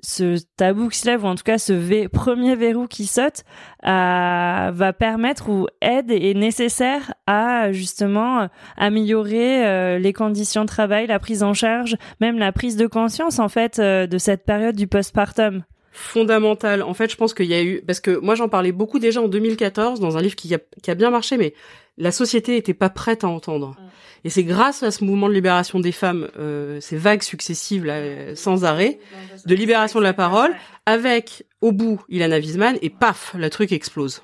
ce 0.03 0.37
tabou 0.57 0.89
qui 0.89 0.99
se 0.99 1.07
lève, 1.07 1.23
ou 1.23 1.29
en 1.29 1.37
tout 1.37 1.45
cas 1.45 1.59
ce 1.59 2.09
premier 2.09 2.57
verrou 2.57 2.89
qui 2.89 3.07
saute, 3.07 3.45
euh, 3.87 4.71
va 4.73 4.93
permettre 4.93 5.49
ou 5.49 5.69
aide 5.81 6.11
et 6.11 6.33
est 6.33 6.35
nécessaire 6.35 7.15
à 7.29 7.71
justement 7.71 8.49
améliorer 8.77 9.65
euh, 9.65 9.99
les 10.01 10.13
conditions 10.13 10.63
de 10.63 10.69
travail, 10.69 11.07
la 11.07 11.21
prise 11.21 11.45
en 11.45 11.55
charge, 11.55 11.95
même 12.21 12.37
la 12.37 12.51
prise 12.51 12.77
de 12.77 12.89
conscience 12.89 13.39
en 13.39 13.49
fait 13.49 13.81
de 13.81 14.19
cette 14.19 14.45
période 14.45 14.75
du 14.75 14.89
postpartum? 14.89 15.63
Fondamental. 15.97 16.83
En 16.83 16.95
fait, 16.95 17.11
je 17.11 17.17
pense 17.17 17.35
qu'il 17.35 17.47
y 17.47 17.55
a 17.55 17.63
eu 17.63 17.83
parce 17.87 18.01
que 18.01 18.17
moi 18.19 18.35
j'en 18.35 18.49
parlais 18.49 18.73
beaucoup 18.73 18.99
déjà 18.99 19.21
en 19.21 19.29
2014 19.29 20.01
dans 20.01 20.17
un 20.17 20.23
livre 20.23 20.37
qui 20.37 20.55
a, 20.55 20.59
qui 20.83 20.91
a 20.91 20.95
bien 20.95 21.11
marché, 21.11 21.37
mais 21.37 21.55
la 21.97 22.13
société 22.13 22.57
était 22.57 22.75
pas 22.75 22.91
prête 22.91 23.25
à 23.25 23.29
entendre. 23.29 23.77
Et 24.25 24.31
c'est 24.31 24.45
grâce 24.45 24.83
à 24.83 24.91
ce 24.91 25.05
mouvement 25.05 25.29
de 25.29 25.35
libération 25.35 25.81
des 25.81 25.93
femmes, 25.93 26.29
euh, 26.39 26.81
ces 26.81 26.97
vagues 26.97 27.23
successives 27.23 27.85
là, 27.85 28.35
sans 28.35 28.65
arrêt, 28.65 28.99
de 29.47 29.55
libération 29.55 29.99
de 29.99 30.05
la 30.05 30.13
parole, 30.13 30.55
avec 30.85 31.47
au 31.61 31.73
bout 31.73 32.03
Ilana 32.09 32.39
Wiesman, 32.39 32.77
et 32.83 32.91
paf, 32.91 33.35
le 33.39 33.49
truc 33.51 33.73
explose. 33.73 34.23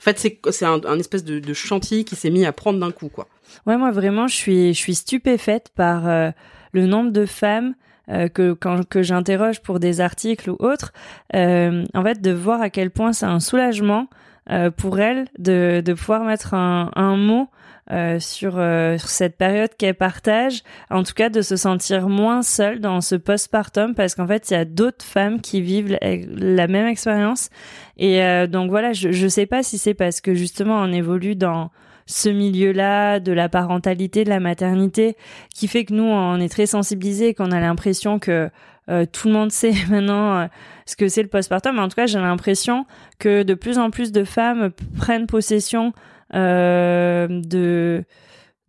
En 0.00 0.02
fait, 0.04 0.18
c'est 0.18 0.40
c'est 0.50 0.64
un, 0.64 0.98
espèce 0.98 1.24
de, 1.24 1.38
de 1.38 1.54
chantier 1.54 2.04
qui 2.04 2.16
s'est 2.16 2.30
mis 2.30 2.44
à 2.44 2.52
prendre 2.52 2.78
d'un 2.78 2.90
coup, 2.90 3.08
quoi. 3.08 3.28
Ouais, 3.66 3.76
moi 3.76 3.90
vraiment, 3.90 4.26
je 4.26 4.34
suis 4.34 4.74
je 4.74 4.78
suis 4.78 4.94
stupéfaite 4.94 5.70
par 5.74 6.08
euh, 6.08 6.30
le 6.72 6.86
nombre 6.86 7.10
de 7.10 7.26
femmes 7.26 7.74
euh, 8.10 8.28
que 8.28 8.52
quand 8.52 8.88
que 8.88 9.02
j'interroge 9.02 9.60
pour 9.60 9.80
des 9.80 10.00
articles 10.00 10.50
ou 10.50 10.56
autres, 10.58 10.92
euh, 11.34 11.84
en 11.94 12.02
fait, 12.02 12.20
de 12.20 12.30
voir 12.30 12.60
à 12.60 12.70
quel 12.70 12.90
point 12.90 13.12
c'est 13.12 13.26
un 13.26 13.40
soulagement 13.40 14.08
euh, 14.50 14.70
pour 14.70 15.00
elle 15.00 15.26
de, 15.38 15.82
de 15.84 15.94
pouvoir 15.94 16.24
mettre 16.24 16.54
un, 16.54 16.90
un 16.96 17.16
mot 17.16 17.48
euh, 17.92 18.18
sur, 18.18 18.54
euh, 18.56 18.96
sur 18.96 19.10
cette 19.10 19.36
période 19.36 19.68
qu'elle 19.76 19.94
partage, 19.94 20.62
en 20.88 21.02
tout 21.02 21.12
cas 21.12 21.28
de 21.28 21.42
se 21.42 21.54
sentir 21.54 22.08
moins 22.08 22.42
seule 22.42 22.80
dans 22.80 23.02
ce 23.02 23.14
postpartum 23.14 23.94
parce 23.94 24.14
qu'en 24.14 24.26
fait 24.26 24.50
il 24.50 24.54
y 24.54 24.56
a 24.56 24.64
d'autres 24.64 25.04
femmes 25.04 25.38
qui 25.42 25.60
vivent 25.60 25.98
la, 26.00 26.66
même 26.66 26.86
expérience. 26.86 27.50
Et 27.98 28.22
euh, 28.22 28.46
donc 28.46 28.70
voilà 28.70 28.94
je 28.94 29.12
je 29.12 29.28
sais 29.28 29.44
pas 29.44 29.62
si 29.62 29.76
c'est 29.76 29.92
parce 29.92 30.22
que 30.22 30.32
justement 30.32 30.80
on 30.80 30.92
évolue 30.92 31.36
dans 31.36 31.70
ce 32.06 32.28
milieu-là 32.28 33.20
de 33.20 33.32
la 33.32 33.48
parentalité, 33.48 34.24
de 34.24 34.30
la 34.30 34.40
maternité, 34.40 35.16
qui 35.54 35.68
fait 35.68 35.84
que 35.84 35.94
nous 35.94 36.04
on 36.04 36.38
est 36.40 36.48
très 36.48 36.66
sensibilisés, 36.66 37.34
qu'on 37.34 37.50
a 37.50 37.60
l'impression 37.60 38.18
que 38.18 38.50
tout 38.86 39.28
le 39.28 39.32
monde 39.32 39.50
sait 39.52 39.72
maintenant 39.88 40.48
ce 40.86 40.96
que 40.96 41.08
c'est 41.08 41.22
le 41.22 41.28
postpartum. 41.28 41.76
Mais 41.76 41.80
en 41.80 41.88
tout 41.88 41.96
cas, 41.96 42.06
j'ai 42.06 42.18
l'impression 42.18 42.84
que 43.18 43.42
de 43.42 43.54
plus 43.54 43.78
en 43.78 43.90
plus 43.90 44.12
de 44.12 44.24
femmes 44.24 44.70
prennent 44.98 45.26
possession 45.26 45.92
euh, 46.34 47.28
de 47.28 48.04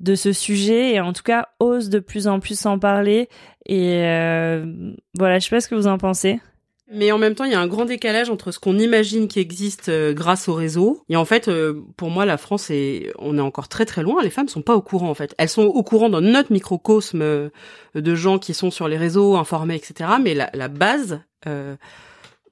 de 0.01 0.13
ce 0.15 0.33
sujet 0.33 0.93
et 0.93 0.99
en 0.99 1.13
tout 1.13 1.23
cas 1.23 1.47
ose 1.61 1.89
de 1.89 1.99
plus 1.99 2.27
en 2.27 2.41
plus 2.41 2.65
en 2.65 2.77
parler 2.77 3.29
et 3.65 4.03
euh, 4.03 4.93
voilà 5.17 5.39
je 5.39 5.45
sais 5.45 5.55
pas 5.55 5.61
ce 5.61 5.69
que 5.69 5.75
vous 5.75 5.87
en 5.87 5.97
pensez 5.97 6.41
mais 6.91 7.11
en 7.11 7.17
même 7.17 7.35
temps, 7.35 7.45
il 7.45 7.51
y 7.51 7.55
a 7.55 7.59
un 7.59 7.67
grand 7.67 7.85
décalage 7.85 8.29
entre 8.29 8.51
ce 8.51 8.59
qu'on 8.59 8.77
imagine 8.77 9.27
qui 9.27 9.39
existe 9.39 9.89
euh, 9.89 10.13
grâce 10.13 10.47
au 10.47 10.53
réseau. 10.53 11.03
Et 11.09 11.15
en 11.15 11.25
fait, 11.25 11.49
pour 11.97 12.09
moi, 12.09 12.25
la 12.25 12.37
France 12.37 12.69
est, 12.69 13.11
on 13.19 13.37
est 13.37 13.41
encore 13.41 13.67
très 13.67 13.85
très 13.85 14.03
loin. 14.03 14.21
Les 14.23 14.29
femmes 14.29 14.47
sont 14.47 14.61
pas 14.61 14.75
au 14.75 14.81
courant 14.81 15.09
en 15.09 15.15
fait. 15.15 15.33
Elles 15.37 15.49
sont 15.49 15.63
au 15.63 15.83
courant 15.83 16.09
dans 16.09 16.21
notre 16.21 16.51
microcosme 16.51 17.49
de 17.95 18.15
gens 18.15 18.39
qui 18.39 18.53
sont 18.53 18.71
sur 18.71 18.87
les 18.87 18.97
réseaux, 18.97 19.35
informés, 19.35 19.75
etc. 19.75 20.11
Mais 20.21 20.33
la, 20.33 20.67
base, 20.67 21.21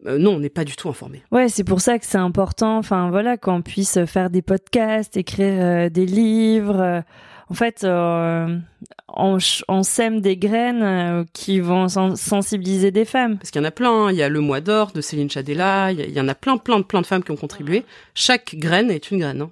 euh, 0.05 0.17
non, 0.17 0.35
on 0.35 0.39
n'est 0.39 0.49
pas 0.49 0.65
du 0.65 0.75
tout 0.75 0.89
informé. 0.89 1.23
Ouais, 1.31 1.49
c'est 1.49 1.63
pour 1.63 1.81
ça 1.81 1.97
que 1.99 2.05
c'est 2.05 2.17
important, 2.17 2.77
enfin 2.77 3.09
voilà, 3.09 3.37
qu'on 3.37 3.61
puisse 3.61 4.03
faire 4.05 4.29
des 4.29 4.41
podcasts, 4.41 5.17
écrire 5.17 5.53
euh, 5.59 5.89
des 5.89 6.05
livres. 6.05 7.03
Euh, 7.51 7.51
en 7.51 7.53
fait, 7.53 7.85
on, 9.67 9.83
sème 9.83 10.21
des 10.21 10.37
graines 10.37 11.25
qui 11.33 11.59
vont 11.59 11.87
sensibiliser 11.87 12.91
des 12.91 13.05
femmes. 13.05 13.37
Parce 13.37 13.51
qu'il 13.51 13.61
y 13.61 13.65
en 13.65 13.67
a 13.67 13.71
plein. 13.71 13.91
Hein. 13.91 14.11
Il 14.11 14.17
y 14.17 14.23
a 14.23 14.29
le 14.29 14.39
mois 14.39 14.61
d'or 14.61 14.91
de 14.91 15.01
Céline 15.01 15.29
Chadella. 15.29 15.91
Il 15.91 16.09
y, 16.11 16.21
en 16.21 16.27
a 16.27 16.35
plein, 16.35 16.57
plein, 16.57 16.81
plein 16.81 17.01
de 17.01 17.05
femmes 17.05 17.23
qui 17.23 17.31
ont 17.31 17.37
contribué. 17.37 17.85
Chaque 18.13 18.55
graine 18.55 18.91
est 18.91 19.11
une 19.11 19.19
graine 19.19 19.41
hein, 19.41 19.51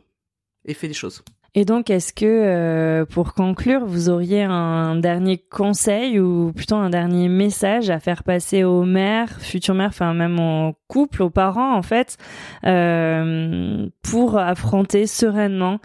et 0.65 0.73
fait 0.73 0.87
des 0.87 0.93
choses. 0.93 1.23
Et 1.53 1.65
donc, 1.65 1.89
est-ce 1.89 2.13
que, 2.13 2.25
euh, 2.25 3.05
pour 3.05 3.33
conclure, 3.33 3.85
vous 3.85 4.09
auriez 4.09 4.43
un 4.43 4.95
dernier 4.95 5.37
conseil 5.37 6.17
ou 6.17 6.53
plutôt 6.55 6.77
un 6.77 6.89
dernier 6.89 7.27
message 7.27 7.89
à 7.89 7.99
faire 7.99 8.23
passer 8.23 8.63
aux 8.63 8.85
mères, 8.85 9.41
futures 9.41 9.75
mères, 9.75 9.89
enfin 9.89 10.13
même 10.13 10.39
aux 10.39 10.75
couples, 10.87 11.23
aux 11.23 11.29
parents, 11.29 11.75
en 11.75 11.81
fait, 11.81 12.17
euh, 12.65 13.85
pour 14.01 14.37
affronter 14.37 15.07
sereinement 15.07 15.79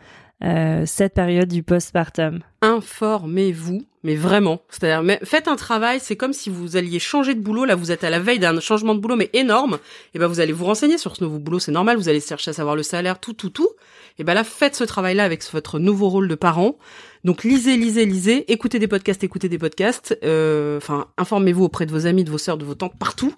euh, 0.44 0.84
cette 0.86 1.14
période 1.14 1.48
du 1.48 1.62
postpartum 1.62 2.40
Informez-vous, 2.62 3.82
mais 4.02 4.16
vraiment. 4.16 4.60
C'est-à-dire, 4.68 5.18
faites 5.22 5.48
un 5.48 5.56
travail, 5.56 5.98
c'est 6.00 6.16
comme 6.16 6.32
si 6.32 6.50
vous 6.50 6.76
alliez 6.76 6.98
changer 6.98 7.34
de 7.34 7.40
boulot. 7.40 7.64
Là, 7.64 7.74
vous 7.74 7.92
êtes 7.92 8.04
à 8.04 8.10
la 8.10 8.18
veille 8.18 8.38
d'un 8.38 8.58
changement 8.60 8.94
de 8.94 9.00
boulot, 9.00 9.16
mais 9.16 9.30
énorme. 9.32 9.78
Et 10.14 10.18
ben, 10.18 10.26
vous 10.26 10.40
allez 10.40 10.52
vous 10.52 10.64
renseigner 10.64 10.98
sur 10.98 11.16
ce 11.16 11.24
nouveau 11.24 11.38
boulot, 11.38 11.58
c'est 11.58 11.72
normal. 11.72 11.96
Vous 11.96 12.08
allez 12.08 12.20
chercher 12.20 12.50
à 12.50 12.54
savoir 12.54 12.76
le 12.76 12.82
salaire, 12.82 13.18
tout, 13.18 13.32
tout, 13.32 13.50
tout 13.50 13.70
et 14.18 14.24
ben 14.24 14.34
là 14.34 14.44
faites 14.44 14.74
ce 14.74 14.84
travail-là 14.84 15.24
avec 15.24 15.42
votre 15.52 15.78
nouveau 15.78 16.08
rôle 16.08 16.28
de 16.28 16.34
parent. 16.34 16.78
Donc 17.24 17.44
lisez, 17.44 17.76
lisez, 17.76 18.06
lisez, 18.06 18.50
écoutez 18.52 18.78
des 18.78 18.88
podcasts, 18.88 19.24
écoutez 19.24 19.48
des 19.48 19.58
podcasts. 19.58 20.16
Euh, 20.22 20.78
enfin, 20.78 21.08
informez-vous 21.18 21.64
auprès 21.64 21.86
de 21.86 21.92
vos 21.92 22.06
amis, 22.06 22.24
de 22.24 22.30
vos 22.30 22.38
sœurs, 22.38 22.56
de 22.56 22.64
vos 22.64 22.74
tantes, 22.74 22.96
partout, 22.98 23.34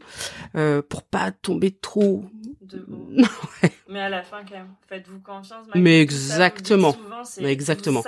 euh, 0.56 0.82
pour 0.86 1.02
pas 1.02 1.30
tomber 1.30 1.70
trop. 1.70 2.24
De 2.68 2.84
Mais 3.88 4.00
à 4.00 4.08
la 4.08 4.22
fin, 4.22 4.38
quand 4.48 4.56
même, 4.56 4.74
faites-vous 4.88 5.20
confiance. 5.20 5.66
Mais 5.74 6.00
exactement. 6.00 6.96
mais 7.40 7.52
exactement. 7.52 8.04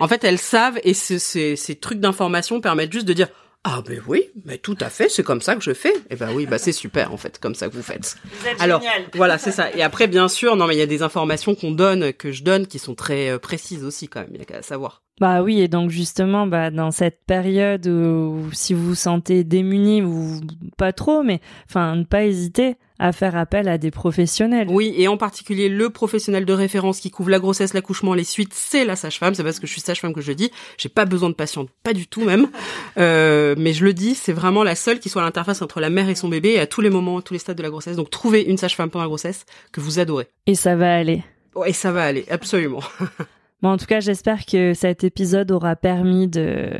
en, 0.00 0.08
fait. 0.08 0.24
elles 0.24 0.38
savent 0.38 0.78
et 0.84 0.94
ces 0.94 1.76
trucs 1.80 2.00
d'information 2.00 2.60
permettent 2.60 2.92
juste 2.92 3.08
de 3.08 3.12
dire 3.14 3.28
ah 3.66 3.80
ben 3.86 3.98
oui, 4.06 4.24
mais 4.44 4.58
tout 4.58 4.76
à 4.78 4.90
fait, 4.90 5.08
c'est 5.08 5.22
comme 5.22 5.40
ça 5.40 5.56
que 5.56 5.62
je 5.62 5.72
fais. 5.72 5.94
Eh 6.10 6.16
ben 6.16 6.28
oui, 6.34 6.44
bah 6.44 6.58
c'est 6.58 6.70
super 6.70 7.14
en 7.14 7.16
fait, 7.16 7.38
comme 7.38 7.54
ça 7.54 7.66
que 7.68 7.72
vous 7.72 7.82
faites. 7.82 8.18
Vous 8.22 8.46
êtes 8.46 8.60
Alors 8.60 8.82
génial. 8.82 9.04
voilà, 9.14 9.38
c'est 9.38 9.52
ça. 9.52 9.74
Et 9.74 9.82
après 9.82 10.06
bien 10.06 10.28
sûr, 10.28 10.54
non 10.54 10.66
mais 10.66 10.74
il 10.74 10.78
y 10.78 10.82
a 10.82 10.86
des 10.86 11.02
informations 11.02 11.54
qu'on 11.54 11.70
donne, 11.70 12.12
que 12.12 12.30
je 12.30 12.44
donne, 12.44 12.66
qui 12.66 12.78
sont 12.78 12.94
très 12.94 13.30
euh, 13.30 13.38
précises 13.38 13.82
aussi 13.82 14.06
quand 14.06 14.20
même. 14.20 14.28
Il 14.34 14.38
y 14.38 14.42
a 14.42 14.44
qu'à 14.44 14.60
savoir. 14.60 15.02
Bah 15.18 15.42
oui, 15.42 15.62
et 15.62 15.68
donc 15.68 15.88
justement, 15.88 16.46
bah 16.46 16.70
dans 16.70 16.90
cette 16.90 17.24
période 17.26 17.86
où, 17.86 18.50
si 18.52 18.74
vous 18.74 18.88
vous 18.88 18.94
sentez 18.94 19.44
démuni 19.44 20.02
ou 20.02 20.42
pas 20.76 20.92
trop, 20.92 21.22
mais 21.22 21.40
enfin 21.66 21.96
ne 21.96 22.04
pas 22.04 22.24
hésiter 22.24 22.76
à 22.98 23.12
faire 23.12 23.36
appel 23.36 23.68
à 23.68 23.78
des 23.78 23.90
professionnels. 23.90 24.68
Oui, 24.70 24.94
et 24.96 25.08
en 25.08 25.16
particulier 25.16 25.68
le 25.68 25.90
professionnel 25.90 26.44
de 26.44 26.52
référence 26.52 27.00
qui 27.00 27.10
couvre 27.10 27.30
la 27.30 27.38
grossesse, 27.40 27.74
l'accouchement, 27.74 28.14
les 28.14 28.24
suites, 28.24 28.52
c'est 28.54 28.84
la 28.84 28.96
sage-femme. 28.96 29.34
C'est 29.34 29.42
parce 29.42 29.58
que 29.58 29.66
je 29.66 29.72
suis 29.72 29.80
sage-femme 29.80 30.14
que 30.14 30.20
je 30.20 30.28
le 30.28 30.34
dis. 30.36 30.50
J'ai 30.78 30.88
pas 30.88 31.04
besoin 31.04 31.28
de 31.28 31.34
patiente, 31.34 31.68
pas 31.82 31.92
du 31.92 32.06
tout 32.06 32.24
même. 32.24 32.48
Euh, 32.96 33.54
mais 33.58 33.72
je 33.72 33.84
le 33.84 33.92
dis, 33.92 34.14
c'est 34.14 34.32
vraiment 34.32 34.62
la 34.62 34.76
seule 34.76 35.00
qui 35.00 35.08
soit 35.08 35.22
à 35.22 35.24
l'interface 35.24 35.62
entre 35.62 35.80
la 35.80 35.90
mère 35.90 36.08
et 36.08 36.14
son 36.14 36.28
bébé 36.28 36.60
à 36.60 36.66
tous 36.66 36.80
les 36.80 36.90
moments, 36.90 37.18
à 37.18 37.22
tous 37.22 37.32
les 37.32 37.40
stades 37.40 37.56
de 37.56 37.62
la 37.62 37.70
grossesse. 37.70 37.96
Donc 37.96 38.08
trouvez 38.08 38.42
une 38.42 38.56
sage-femme 38.56 38.88
pendant 38.88 39.04
la 39.04 39.08
grossesse 39.08 39.46
que 39.72 39.80
vous 39.80 39.98
adorez. 39.98 40.28
Et 40.46 40.54
ça 40.54 40.76
va 40.76 40.94
aller. 40.94 41.24
et 41.66 41.72
ça 41.72 41.92
va 41.92 42.04
aller, 42.04 42.24
absolument. 42.30 42.80
bon, 43.62 43.70
en 43.70 43.76
tout 43.76 43.86
cas, 43.86 44.00
j'espère 44.00 44.46
que 44.46 44.74
cet 44.74 45.02
épisode 45.02 45.50
aura 45.50 45.76
permis 45.76 46.28
de 46.28 46.78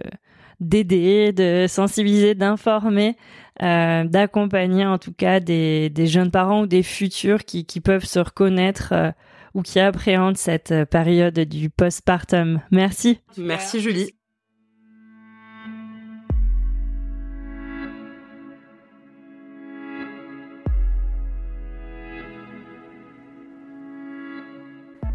d'aider, 0.60 1.32
de 1.32 1.66
sensibiliser, 1.68 2.34
d'informer 2.34 3.16
euh, 3.62 4.02
d'accompagner 4.02 4.84
en 4.84 4.98
tout 4.98 5.12
cas 5.12 5.38
des, 5.38 5.88
des, 5.88 6.08
jeunes 6.08 6.32
parents 6.32 6.62
ou 6.62 6.66
des 6.66 6.82
futurs 6.82 7.44
qui, 7.44 7.64
qui 7.64 7.80
peuvent 7.80 8.04
se 8.04 8.18
reconnaître 8.18 8.88
euh, 8.92 9.12
ou 9.54 9.62
qui 9.62 9.78
appréhendent 9.78 10.36
cette 10.36 10.72
euh, 10.72 10.84
période 10.84 11.38
du 11.38 11.70
postpartum. 11.70 12.60
Merci. 12.72 13.20
Merci 13.36 13.80
Julie. 13.80 14.10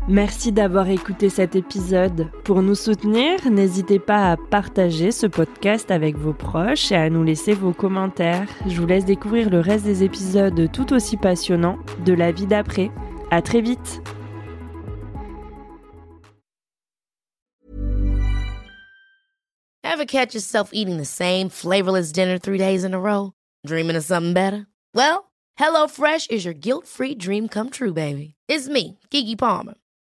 Merci 0.10 0.52
d'avoir 0.52 0.90
écouté 0.90 1.30
cet 1.30 1.56
épisode. 1.56 2.32
Pour 2.44 2.64
nous 2.64 2.74
soutenir, 2.74 3.48
n'hésitez 3.48 4.00
pas 4.00 4.32
à 4.32 4.38
partager 4.38 5.12
ce 5.12 5.28
podcast 5.28 5.92
avec 5.92 6.18
vos 6.18 6.34
proches 6.34 6.92
et 6.92 6.96
à 6.96 7.12
nous 7.12 7.24
laisser 7.24 7.54
vos 7.54 7.74
commentaires. 7.74 8.48
Je 8.66 8.82
vous 8.82 8.88
laisse 8.88 9.06
découvrir 9.06 9.52
le 9.52 9.60
reste 9.60 9.86
des 9.86 10.04
épisodes 10.04 10.72
tout 10.72 10.94
aussi 10.94 11.16
passionnants 11.16 11.78
de 12.06 12.14
la 12.14 12.32
vie 12.32 12.48
d'après. 12.48 12.90
À 13.30 13.44
très 13.44 13.62
vite. 13.62 14.02
Ever 19.84 20.08
catch 20.08 20.34
yourself 20.34 20.72
eating 20.74 20.98
the 20.98 21.06
same 21.06 21.50
flavorless 21.50 22.12
dinner 22.12 22.40
three 22.40 22.58
days 22.58 22.84
in 22.84 22.96
a 22.96 23.00
row? 23.00 23.34
Dreaming 23.64 23.96
of 23.96 24.04
something 24.04 24.34
better? 24.34 24.66
Well, 24.96 25.26
HelloFresh 25.60 26.32
is 26.32 26.46
your 26.46 26.56
guilt-free 26.56 27.14
dream 27.14 27.48
come 27.48 27.70
true, 27.70 27.94
baby. 27.94 28.34
It's 28.48 28.68
me, 28.68 28.98
Kiki 29.12 29.36
Palmer. 29.36 29.76